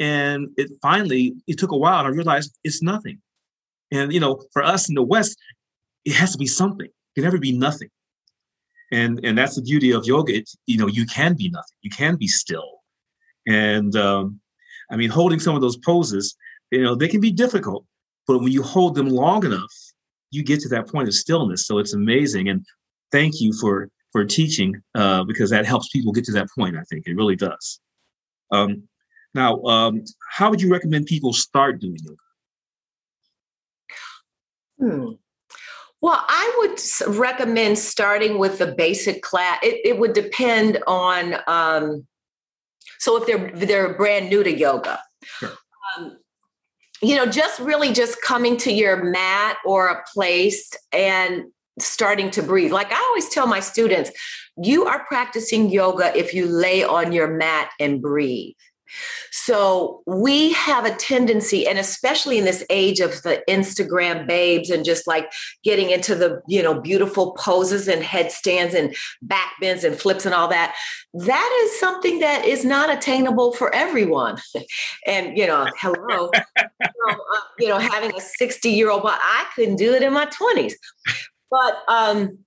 And 0.00 0.48
it 0.56 0.70
finally, 0.82 1.34
it 1.46 1.58
took 1.58 1.72
a 1.72 1.76
while 1.76 2.00
and 2.00 2.08
I 2.08 2.10
realized 2.10 2.58
it's 2.64 2.82
nothing. 2.82 3.20
And, 3.92 4.12
you 4.12 4.20
know, 4.20 4.42
for 4.52 4.62
us 4.62 4.88
in 4.88 4.94
the 4.94 5.02
West, 5.02 5.38
it 6.04 6.14
has 6.14 6.32
to 6.32 6.38
be 6.38 6.46
something. 6.46 6.86
It 6.86 7.14
can 7.14 7.24
never 7.24 7.38
be 7.38 7.56
nothing. 7.56 7.88
And, 8.92 9.24
and 9.24 9.38
that's 9.38 9.56
the 9.56 9.62
beauty 9.62 9.92
of 9.92 10.04
yoga. 10.04 10.34
It, 10.34 10.50
you 10.66 10.78
know, 10.78 10.88
you 10.88 11.06
can 11.06 11.34
be 11.36 11.48
nothing. 11.48 11.76
You 11.82 11.90
can 11.90 12.16
be 12.16 12.26
still. 12.26 12.80
And 13.46 13.94
um, 13.96 14.40
I 14.90 14.96
mean, 14.96 15.10
holding 15.10 15.40
some 15.40 15.54
of 15.54 15.60
those 15.60 15.76
poses, 15.76 16.36
you 16.70 16.82
know, 16.82 16.94
they 16.94 17.08
can 17.08 17.20
be 17.20 17.30
difficult, 17.30 17.86
but 18.26 18.38
when 18.38 18.52
you 18.52 18.62
hold 18.62 18.94
them 18.94 19.08
long 19.08 19.44
enough, 19.44 19.72
you 20.30 20.42
get 20.42 20.60
to 20.60 20.68
that 20.70 20.88
point 20.88 21.08
of 21.08 21.14
stillness. 21.14 21.66
So 21.66 21.78
it's 21.78 21.94
amazing. 21.94 22.48
And 22.48 22.64
thank 23.12 23.40
you 23.40 23.52
for 23.60 23.88
for 24.12 24.24
teaching 24.24 24.80
uh, 24.94 25.24
because 25.24 25.50
that 25.50 25.66
helps 25.66 25.88
people 25.88 26.12
get 26.12 26.24
to 26.24 26.32
that 26.32 26.48
point. 26.56 26.76
I 26.76 26.82
think 26.82 27.06
it 27.06 27.16
really 27.16 27.36
does. 27.36 27.80
Um, 28.52 28.84
now, 29.34 29.60
um, 29.62 30.04
how 30.30 30.50
would 30.50 30.62
you 30.62 30.70
recommend 30.70 31.06
people 31.06 31.32
start 31.32 31.80
doing 31.80 31.98
yoga? 32.00 32.16
Hmm. 34.78 35.12
Well, 36.00 36.22
I 36.28 36.54
would 36.58 37.16
recommend 37.16 37.78
starting 37.78 38.38
with 38.38 38.58
the 38.58 38.72
basic 38.72 39.22
class. 39.22 39.58
It, 39.62 39.80
it 39.84 39.98
would 39.98 40.12
depend 40.12 40.78
on. 40.86 41.36
Um, 41.46 42.06
so 42.98 43.16
if 43.16 43.26
they're 43.26 43.50
they're 43.54 43.94
brand 43.94 44.28
new 44.28 44.44
to 44.44 44.52
yoga, 44.52 45.00
sure. 45.22 45.52
You 47.08 47.16
know, 47.16 47.26
just 47.26 47.60
really 47.60 47.92
just 47.92 48.20
coming 48.22 48.56
to 48.58 48.72
your 48.72 49.04
mat 49.04 49.58
or 49.64 49.88
a 49.88 50.02
place 50.12 50.72
and 50.92 51.44
starting 51.78 52.30
to 52.30 52.42
breathe. 52.42 52.72
Like 52.72 52.92
I 52.92 52.96
always 52.96 53.28
tell 53.28 53.46
my 53.46 53.60
students, 53.60 54.10
you 54.62 54.84
are 54.84 55.04
practicing 55.06 55.70
yoga 55.70 56.16
if 56.16 56.32
you 56.32 56.46
lay 56.46 56.84
on 56.84 57.12
your 57.12 57.28
mat 57.28 57.70
and 57.80 58.00
breathe. 58.00 58.54
So 59.30 60.02
we 60.06 60.52
have 60.52 60.84
a 60.84 60.94
tendency, 60.94 61.66
and 61.66 61.78
especially 61.78 62.38
in 62.38 62.44
this 62.44 62.64
age 62.70 63.00
of 63.00 63.22
the 63.22 63.42
Instagram 63.48 64.26
babes 64.26 64.70
and 64.70 64.84
just 64.84 65.06
like 65.06 65.30
getting 65.62 65.90
into 65.90 66.14
the, 66.14 66.40
you 66.46 66.62
know, 66.62 66.80
beautiful 66.80 67.32
poses 67.32 67.88
and 67.88 68.02
headstands 68.02 68.74
and 68.74 68.94
back 69.22 69.52
bends 69.60 69.84
and 69.84 69.96
flips 69.96 70.24
and 70.24 70.34
all 70.34 70.48
that, 70.48 70.74
that 71.14 71.60
is 71.64 71.78
something 71.78 72.20
that 72.20 72.44
is 72.44 72.64
not 72.64 72.90
attainable 72.90 73.52
for 73.52 73.74
everyone. 73.74 74.38
and, 75.06 75.36
you 75.36 75.46
know, 75.46 75.66
hello, 75.78 76.30
you 77.58 77.68
know, 77.68 77.78
having 77.78 78.14
a 78.16 78.20
60 78.20 78.68
year 78.68 78.90
old, 78.90 79.02
but 79.02 79.18
I 79.20 79.46
couldn't 79.54 79.76
do 79.76 79.94
it 79.94 80.02
in 80.02 80.12
my 80.12 80.26
20s. 80.26 80.74
But, 81.50 81.76
um, 81.88 82.38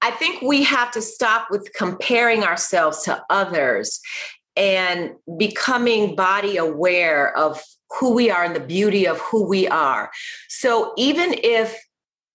I 0.00 0.12
think 0.12 0.42
we 0.42 0.62
have 0.62 0.92
to 0.92 1.02
stop 1.02 1.48
with 1.50 1.72
comparing 1.72 2.44
ourselves 2.44 3.02
to 3.02 3.22
others 3.30 4.00
and 4.58 5.12
becoming 5.38 6.16
body 6.16 6.56
aware 6.56 7.34
of 7.36 7.62
who 7.98 8.12
we 8.12 8.30
are 8.30 8.44
and 8.44 8.56
the 8.56 8.60
beauty 8.60 9.06
of 9.06 9.18
who 9.20 9.48
we 9.48 9.66
are. 9.68 10.10
So 10.48 10.92
even 10.98 11.34
if 11.42 11.80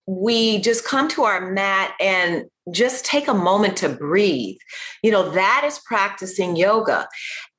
we 0.07 0.59
just 0.59 0.85
come 0.85 1.07
to 1.09 1.23
our 1.23 1.51
mat 1.51 1.93
and 1.99 2.45
just 2.71 3.05
take 3.05 3.27
a 3.27 3.33
moment 3.33 3.77
to 3.77 3.89
breathe. 3.89 4.57
You 5.01 5.11
know, 5.11 5.31
that 5.31 5.63
is 5.65 5.79
practicing 5.79 6.55
yoga 6.55 7.07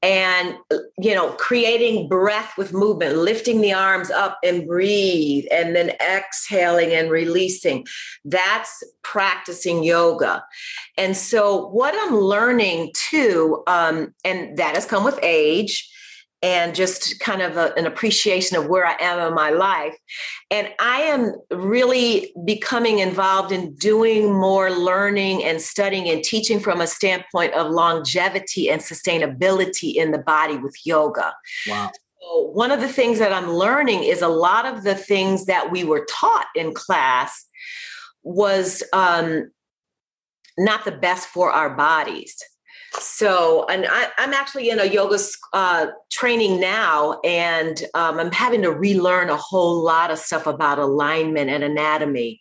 and, 0.05 0.59
you 0.99 1.15
know, 1.15 1.31
creating 1.39 2.11
breath 2.11 2.53
with 2.59 2.75
movement, 2.75 3.17
lifting 3.17 3.63
the 3.63 3.73
arms 3.73 4.11
up 4.11 4.39
and 4.45 4.67
breathe, 4.67 5.47
and 5.51 5.75
then 5.75 5.93
exhaling 6.07 6.93
and 6.93 7.11
releasing. 7.11 7.87
That's 8.23 8.85
practicing 9.03 9.83
yoga. 9.83 10.45
And 10.99 11.17
so, 11.17 11.69
what 11.69 11.95
I'm 11.99 12.19
learning 12.19 12.93
too, 12.95 13.63
um, 13.67 14.13
and 14.27 14.59
that 14.59 14.75
has 14.75 14.85
come 14.85 15.05
with 15.05 15.19
age 15.23 15.91
and 16.45 16.75
just 16.75 17.19
kind 17.21 17.41
of 17.41 17.57
a, 17.57 17.73
an 17.79 17.87
appreciation 17.87 18.59
of 18.59 18.67
where 18.67 18.85
I 18.85 18.97
am 19.01 19.19
in 19.27 19.35
my 19.35 19.49
life. 19.49 19.97
And 20.51 20.69
I 20.79 21.01
am 21.01 21.33
really 21.51 22.35
becoming 22.45 22.99
involved 22.99 23.51
in 23.51 23.75
doing 23.77 24.31
more 24.31 24.71
learning 24.71 25.43
and 25.43 25.59
studying 25.59 26.07
and 26.11 26.23
teaching 26.23 26.61
from 26.61 26.83
a 26.83 26.87
standpoint 26.87 27.55
of 27.55 27.71
longevity 27.71 28.69
and 28.69 28.83
sustainability 28.83 29.95
in 29.95 30.11
the 30.11 30.19
body 30.19 30.59
with 30.59 30.77
yoga. 30.85 31.33
Wow. 31.67 31.91
So 32.21 32.51
one 32.53 32.71
of 32.71 32.83
the 32.83 32.89
things 32.89 33.19
that 33.21 33.33
I'm 33.33 33.51
learning 33.51 34.05
is 34.05 34.21
a 34.21 34.29
lot 34.29 34.67
of 34.67 34.85
the 34.85 34.95
things 34.95 35.47
that 35.47 35.71
we 35.71 35.83
were 35.83 36.07
taught 36.11 36.49
in 36.55 36.75
class 36.75 37.47
was 38.23 38.83
um, 38.93 39.51
not 40.59 40.85
the 40.85 40.93
best 40.93 41.27
for 41.27 41.51
our 41.51 41.75
bodies 41.75 42.37
so 43.01 43.67
and 43.69 43.87
I, 43.89 44.09
am 44.19 44.33
actually 44.33 44.71
in 44.71 44.79
a 44.79 44.85
yoga 44.85 45.19
uh, 45.53 45.87
training 46.11 46.61
now 46.61 47.21
and 47.25 47.83
um, 47.95 48.19
i'm 48.19 48.33
having 48.33 48.63
to 48.63 48.71
relearn 48.71 49.31
a 49.31 49.37
whole 49.37 49.83
lot 49.83 50.11
of 50.11 50.19
stuff 50.19 50.47
about 50.47 50.79
alignment 50.79 51.51
and 51.51 51.65
anatomy 51.65 52.41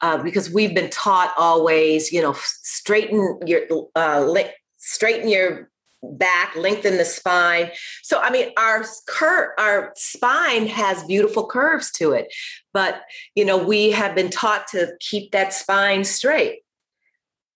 uh, 0.00 0.22
because 0.22 0.50
we've 0.50 0.74
been 0.74 0.90
taught 0.90 1.32
always 1.36 2.12
you 2.12 2.20
know 2.20 2.34
straighten 2.62 3.38
your 3.46 3.62
uh, 3.96 4.24
li- 4.24 4.52
straighten 4.76 5.28
your 5.28 5.70
back 6.12 6.54
lengthen 6.54 6.96
the 6.96 7.04
spine. 7.04 7.70
So 8.02 8.20
i 8.20 8.30
mean 8.30 8.50
our 8.56 8.84
cur- 9.06 9.54
our 9.58 9.92
spine 9.96 10.66
has 10.68 11.02
beautiful 11.04 11.46
curves 11.46 11.90
to 11.92 12.12
it 12.12 12.32
but 12.72 13.02
you 13.34 13.44
know 13.44 13.58
we 13.58 13.90
have 13.90 14.14
been 14.14 14.30
taught 14.30 14.68
to 14.68 14.92
keep 15.00 15.32
that 15.32 15.52
spine 15.52 16.04
straight. 16.04 16.60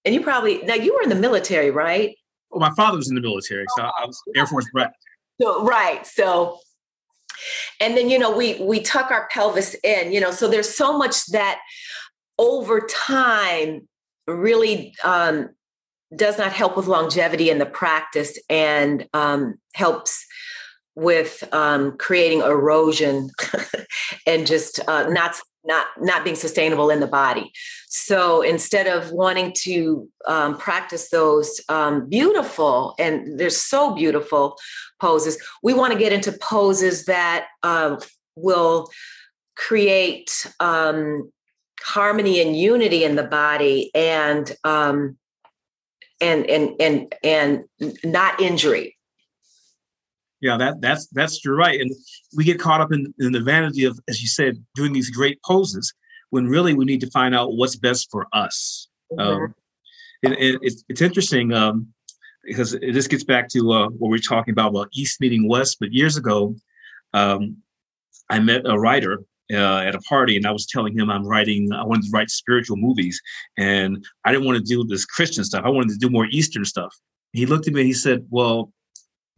And 0.04 0.12
you 0.12 0.20
probably 0.20 0.62
now 0.62 0.74
you 0.74 0.94
were 0.94 1.02
in 1.02 1.10
the 1.10 1.14
military 1.14 1.70
right 1.70 2.16
well, 2.52 2.60
my 2.60 2.74
father 2.74 2.96
was 2.96 3.08
in 3.08 3.14
the 3.14 3.20
military, 3.20 3.64
so 3.76 3.82
I 3.82 4.04
was 4.06 4.22
Air 4.36 4.46
Force 4.46 4.66
brat. 4.72 4.92
So 5.40 5.64
right, 5.64 6.06
so 6.06 6.58
and 7.80 7.96
then 7.96 8.10
you 8.10 8.18
know 8.18 8.36
we 8.36 8.60
we 8.60 8.80
tuck 8.80 9.10
our 9.10 9.28
pelvis 9.32 9.74
in, 9.82 10.12
you 10.12 10.20
know, 10.20 10.30
so 10.30 10.48
there's 10.48 10.72
so 10.72 10.96
much 10.96 11.26
that 11.26 11.60
over 12.38 12.80
time 12.80 13.88
really 14.26 14.94
um, 15.04 15.50
does 16.14 16.38
not 16.38 16.52
help 16.52 16.76
with 16.76 16.86
longevity 16.86 17.50
in 17.50 17.58
the 17.58 17.66
practice 17.66 18.38
and 18.48 19.06
um, 19.14 19.54
helps 19.74 20.24
with 20.94 21.42
um, 21.52 21.96
creating 21.96 22.40
erosion 22.40 23.30
and 24.26 24.46
just 24.46 24.80
uh, 24.88 25.08
not 25.08 25.40
not 25.64 25.86
not 26.00 26.24
being 26.24 26.36
sustainable 26.36 26.90
in 26.90 27.00
the 27.00 27.06
body. 27.06 27.52
So 27.88 28.42
instead 28.42 28.86
of 28.86 29.12
wanting 29.12 29.52
to 29.62 30.08
um, 30.26 30.56
practice 30.58 31.10
those 31.10 31.60
um, 31.68 32.08
beautiful 32.08 32.94
and 32.98 33.38
they're 33.38 33.50
so 33.50 33.94
beautiful 33.94 34.56
poses 35.00 35.36
we 35.62 35.74
want 35.74 35.92
to 35.92 35.98
get 35.98 36.12
into 36.12 36.32
poses 36.32 37.06
that 37.06 37.46
uh, 37.62 37.96
will 38.36 38.88
create 39.56 40.46
um, 40.60 41.30
harmony 41.82 42.40
and 42.40 42.56
unity 42.56 43.04
in 43.04 43.16
the 43.16 43.24
body 43.24 43.90
and 43.94 44.52
um, 44.64 45.16
and 46.20 46.46
and 46.46 46.80
and 46.80 47.14
and 47.22 47.64
not 48.04 48.40
injury 48.40 48.96
yeah, 50.42 50.56
that 50.56 50.80
that's 50.80 51.06
that's 51.08 51.42
you're 51.44 51.56
right. 51.56 51.80
And 51.80 51.90
we 52.36 52.44
get 52.44 52.58
caught 52.58 52.80
up 52.80 52.92
in, 52.92 53.14
in 53.20 53.32
the 53.32 53.40
vanity 53.40 53.84
of, 53.84 53.98
as 54.08 54.20
you 54.20 54.28
said, 54.28 54.62
doing 54.74 54.92
these 54.92 55.08
great 55.08 55.40
poses 55.42 55.94
when 56.30 56.48
really 56.48 56.74
we 56.74 56.84
need 56.84 57.00
to 57.00 57.10
find 57.10 57.34
out 57.34 57.54
what's 57.54 57.76
best 57.76 58.10
for 58.10 58.26
us. 58.32 58.88
Mm-hmm. 59.12 59.44
Um, 59.44 59.54
it, 60.22 60.32
it, 60.32 60.58
it's, 60.62 60.84
it's 60.88 61.00
interesting 61.00 61.52
um, 61.52 61.86
because 62.44 62.72
this 62.72 63.06
gets 63.06 63.22
back 63.22 63.48
to 63.50 63.72
uh, 63.72 63.88
what 63.90 64.10
we 64.10 64.18
are 64.18 64.20
talking 64.20 64.52
about, 64.52 64.70
about 64.70 64.88
East 64.92 65.20
meeting 65.20 65.48
West. 65.48 65.76
But 65.78 65.92
years 65.92 66.16
ago, 66.16 66.56
um, 67.14 67.58
I 68.28 68.40
met 68.40 68.62
a 68.64 68.78
writer 68.78 69.20
uh, 69.52 69.80
at 69.80 69.94
a 69.94 70.00
party 70.00 70.36
and 70.36 70.46
I 70.46 70.50
was 70.50 70.66
telling 70.66 70.98
him 70.98 71.10
I'm 71.10 71.26
writing, 71.26 71.72
I 71.72 71.84
wanted 71.84 72.04
to 72.04 72.10
write 72.12 72.30
spiritual 72.30 72.78
movies 72.78 73.20
and 73.58 74.04
I 74.24 74.32
didn't 74.32 74.46
want 74.46 74.58
to 74.58 74.64
do 74.64 74.84
this 74.84 75.04
Christian 75.04 75.44
stuff. 75.44 75.64
I 75.64 75.68
wanted 75.68 75.90
to 75.90 75.98
do 75.98 76.10
more 76.10 76.26
Eastern 76.30 76.64
stuff. 76.64 76.92
He 77.32 77.46
looked 77.46 77.68
at 77.68 77.74
me 77.74 77.82
and 77.82 77.86
he 77.86 77.94
said, 77.94 78.26
Well, 78.30 78.72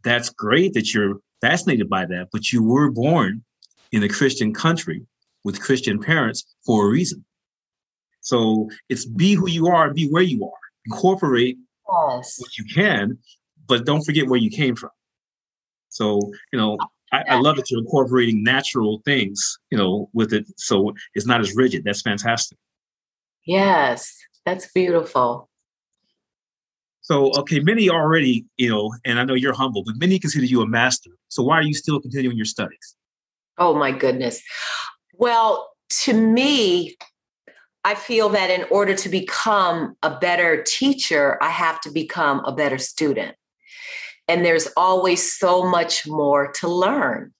that's 0.05 0.29
great 0.29 0.73
that 0.75 0.93
you're 0.93 1.15
fascinated 1.41 1.89
by 1.89 2.05
that, 2.05 2.29
but 2.31 2.53
you 2.53 2.63
were 2.63 2.89
born 2.89 3.43
in 3.91 4.03
a 4.03 4.07
Christian 4.07 4.53
country 4.53 5.05
with 5.43 5.59
Christian 5.59 5.99
parents 5.99 6.55
for 6.65 6.85
a 6.85 6.89
reason. 6.89 7.25
So 8.21 8.69
it's 8.87 9.05
be 9.05 9.33
who 9.33 9.49
you 9.49 9.67
are 9.67 9.87
and 9.87 9.95
be 9.95 10.07
where 10.07 10.23
you 10.23 10.45
are. 10.45 10.59
Incorporate 10.85 11.57
yes. 12.09 12.35
what 12.39 12.57
you 12.57 12.65
can, 12.73 13.17
but 13.67 13.85
don't 13.85 14.03
forget 14.03 14.27
where 14.27 14.39
you 14.39 14.49
came 14.49 14.75
from. 14.75 14.91
So, 15.89 16.19
you 16.51 16.59
know, 16.59 16.77
I, 17.11 17.23
I, 17.29 17.39
love 17.39 17.55
that 17.55 17.69
you're 17.69 17.79
incorporating 17.79 18.43
natural 18.43 19.01
things, 19.05 19.57
you 19.69 19.77
know, 19.77 20.09
with 20.13 20.33
it. 20.33 20.45
So 20.57 20.93
it's 21.13 21.25
not 21.25 21.39
as 21.39 21.55
rigid. 21.55 21.83
That's 21.83 22.01
fantastic. 22.01 22.57
Yes, 23.45 24.17
that's 24.45 24.71
beautiful. 24.71 25.49
So, 27.05 27.31
okay, 27.37 27.59
many 27.59 27.89
already, 27.89 28.45
you 28.57 28.67
know, 28.67 28.93
and 29.05 29.19
I 29.19 29.25
know 29.25 29.35
you're 29.35 29.53
humble, 29.53 29.83
but 29.83 29.95
many 29.97 30.17
consider 30.17 30.45
you 30.45 30.61
a 30.61 30.67
master. 30.67 31.11
So 31.29 31.43
why 31.43 31.59
are 31.59 31.63
you 31.63 31.73
still 31.73 31.99
continuing 31.99 32.35
your 32.35 32.45
studies? 32.45 32.95
Oh, 33.59 33.75
my 33.75 33.91
goodness. 33.91 34.41
Well, 35.13 35.69
to 36.01 36.13
me, 36.13 36.97
I 37.83 37.93
feel 37.93 38.29
that 38.29 38.49
in 38.49 38.65
order 38.71 38.95
to 38.95 39.09
become 39.09 39.95
a 40.01 40.17
better 40.17 40.63
teacher, 40.63 41.37
I 41.41 41.49
have 41.49 41.79
to 41.81 41.91
become 41.91 42.43
a 42.43 42.51
better 42.51 42.79
student 42.79 43.35
and 44.27 44.43
there's 44.43 44.67
always 44.75 45.33
so 45.33 45.63
much 45.63 46.07
more 46.07 46.51
to 46.53 46.67
learn 46.67 47.33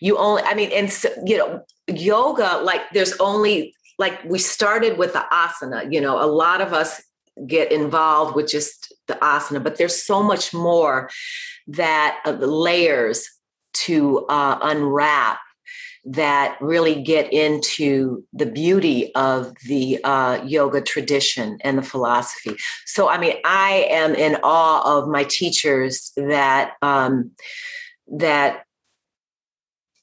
you 0.00 0.16
only 0.18 0.42
i 0.42 0.54
mean 0.54 0.70
and 0.72 0.92
so, 0.92 1.08
you 1.24 1.36
know 1.36 1.60
yoga 1.88 2.60
like 2.62 2.82
there's 2.92 3.16
only 3.18 3.74
like 3.98 4.22
we 4.24 4.38
started 4.38 4.98
with 4.98 5.12
the 5.12 5.24
asana 5.32 5.90
you 5.92 6.00
know 6.00 6.22
a 6.22 6.26
lot 6.26 6.60
of 6.60 6.72
us 6.72 7.02
get 7.46 7.70
involved 7.70 8.34
with 8.34 8.48
just 8.48 8.94
the 9.08 9.14
asana 9.14 9.62
but 9.62 9.76
there's 9.76 10.02
so 10.02 10.22
much 10.22 10.54
more 10.54 11.10
that 11.66 12.20
uh, 12.24 12.30
layers 12.30 13.28
to 13.74 14.24
uh, 14.28 14.58
unwrap 14.62 15.38
that 16.06 16.56
really 16.60 17.02
get 17.02 17.32
into 17.32 18.24
the 18.32 18.46
beauty 18.46 19.12
of 19.16 19.52
the 19.66 19.98
uh, 20.04 20.40
yoga 20.44 20.80
tradition 20.80 21.58
and 21.62 21.76
the 21.76 21.82
philosophy. 21.82 22.56
So, 22.84 23.08
I 23.08 23.18
mean, 23.18 23.34
I 23.44 23.88
am 23.90 24.14
in 24.14 24.36
awe 24.44 24.98
of 24.98 25.08
my 25.08 25.24
teachers 25.24 26.12
that 26.16 26.74
um, 26.80 27.32
that 28.06 28.62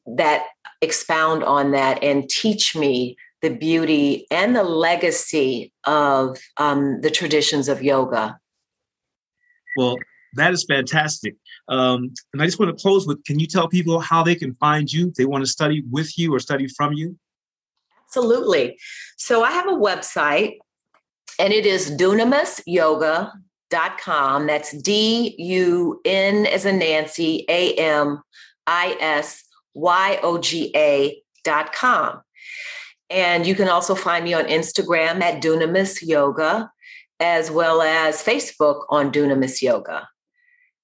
that 0.05 0.45
expound 0.81 1.45
on 1.45 1.71
that 1.71 2.03
and 2.03 2.29
teach 2.29 2.75
me 2.75 3.15
the 3.43 3.49
beauty 3.49 4.25
and 4.31 4.55
the 4.55 4.63
legacy 4.63 5.71
of 5.83 6.39
um, 6.57 7.01
the 7.01 7.11
traditions 7.11 7.67
of 7.67 7.83
yoga. 7.83 8.39
Well, 9.77 9.97
that 10.35 10.53
is 10.53 10.63
fantastic. 10.63 11.35
Um, 11.67 12.13
and 12.31 12.41
I 12.41 12.45
just 12.45 12.57
want 12.57 12.75
to 12.75 12.81
close 12.81 13.05
with 13.05 13.23
can 13.25 13.39
you 13.39 13.47
tell 13.47 13.67
people 13.67 13.99
how 13.99 14.23
they 14.23 14.35
can 14.35 14.55
find 14.55 14.91
you 14.91 15.09
if 15.09 15.15
they 15.15 15.25
want 15.25 15.43
to 15.43 15.51
study 15.51 15.83
with 15.91 16.17
you 16.17 16.33
or 16.33 16.39
study 16.39 16.69
from 16.69 16.93
you? 16.93 17.17
Absolutely. 18.07 18.79
So 19.17 19.43
I 19.43 19.51
have 19.51 19.67
a 19.67 19.71
website 19.71 20.59
and 21.37 21.51
it 21.51 21.65
is 21.65 21.91
dunamisyoga.com. 21.91 24.47
That's 24.47 24.71
D 24.81 25.35
U 25.37 25.99
N 26.05 26.45
as 26.45 26.63
a 26.65 26.71
Nancy, 26.71 27.43
A 27.49 27.73
M 27.73 28.23
I 28.67 28.95
S 28.99 29.43
Y 29.73 30.19
O 30.23 30.37
G 30.37 30.71
A 30.75 31.21
dot 31.43 31.73
com. 31.73 32.21
And 33.13 33.45
you 33.45 33.53
can 33.53 33.69
also 33.69 33.93
find 33.93 34.25
me 34.25 34.33
on 34.33 34.45
Instagram 34.45 35.21
at 35.21 35.41
Dunamis 35.41 36.01
Yoga, 36.01 36.71
as 37.19 37.51
well 37.51 37.81
as 37.81 38.23
Facebook 38.23 38.85
on 38.89 39.11
Dunamis 39.11 39.61
Yoga 39.61 40.09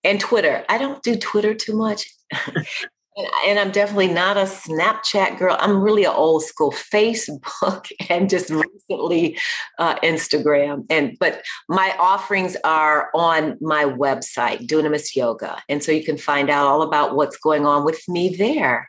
and 0.04 0.20
Twitter. 0.20 0.64
I 0.70 0.78
don't 0.78 1.02
do 1.02 1.16
Twitter 1.16 1.56
too 1.56 1.76
much. 1.76 2.08
and, 3.48 3.60
I'm 3.60 3.72
definitely 3.72 4.14
not 4.14 4.38
a 4.38 4.44
Snapchat 4.44 5.40
girl. 5.40 5.58
I'm 5.60 5.82
really 5.82 6.06
an 6.06 6.14
old 6.14 6.44
school 6.44 6.72
Facebook 6.72 7.92
and 8.10 8.30
just 8.30 8.50
recently 8.50 9.38
uh, 9.80 9.96
Instagram. 10.00 10.86
And 10.90 11.18
but 11.20 11.42
my 11.68 11.96
offerings 12.00 12.56
are 12.64 13.10
on 13.14 13.58
my 13.60 13.86
website, 13.86 14.68
Dunamis 14.68 15.16
Yoga, 15.16 15.62
and 15.68 15.84
so 15.84 15.92
you 15.92 16.04
can 16.04 16.18
find 16.18 16.50
out 16.50 16.68
all 16.68 16.82
about 16.82 17.16
what's 17.16 17.38
going 17.38 17.66
on 17.66 17.84
with 17.84 18.08
me 18.08 18.36
there. 18.36 18.88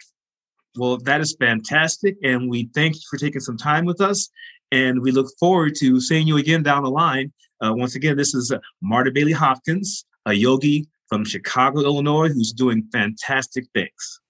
Well, 0.77 0.99
that 0.99 1.21
is 1.21 1.37
fantastic, 1.39 2.17
and 2.23 2.49
we 2.49 2.71
thank 2.75 2.95
you 2.95 3.03
for 3.11 3.17
taking 3.17 3.41
some 3.41 3.57
time 3.57 3.85
with 3.85 4.01
us. 4.01 4.29
And 4.73 5.03
we 5.03 5.11
look 5.11 5.27
forward 5.39 5.75
to 5.81 6.01
seeing 6.01 6.29
you 6.29 6.37
again 6.37 6.63
down 6.63 6.85
the 6.85 6.91
line. 6.91 7.33
Uh, 7.61 7.75
once 7.75 7.97
again, 7.97 8.17
this 8.17 8.35
is 8.35 8.53
uh, 8.53 8.59
Marta 8.81 9.11
Bailey 9.11 9.33
Hopkins, 9.33 10.05
a 10.27 10.33
yogi 10.33 10.87
from 11.09 11.25
Chicago, 11.25 11.81
Illinois, 11.81 12.29
who's 12.29 12.53
doing 12.53 12.85
fantastic 12.93 13.67
things. 13.75 14.21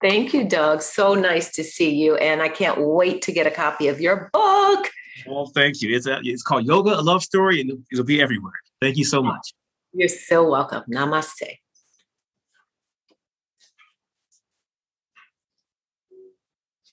Thank 0.00 0.32
you, 0.32 0.44
Doug. 0.48 0.82
So 0.82 1.14
nice 1.14 1.52
to 1.52 1.64
see 1.64 1.94
you. 1.94 2.16
And 2.16 2.40
I 2.42 2.48
can't 2.48 2.80
wait 2.80 3.22
to 3.22 3.32
get 3.32 3.46
a 3.46 3.50
copy 3.50 3.88
of 3.88 4.00
your 4.00 4.30
book. 4.32 4.88
Well, 5.26 5.46
thank 5.54 5.82
you. 5.82 5.94
It's, 5.94 6.06
a, 6.06 6.20
it's 6.22 6.42
called 6.42 6.64
Yoga, 6.64 6.98
a 6.98 7.02
Love 7.02 7.22
Story, 7.22 7.60
and 7.60 7.84
it'll 7.92 8.04
be 8.04 8.20
everywhere. 8.22 8.54
Thank 8.80 8.96
you 8.96 9.04
so 9.04 9.22
much. 9.22 9.52
You're 9.92 10.08
so 10.08 10.48
welcome. 10.48 10.82
Namaste. 10.92 11.58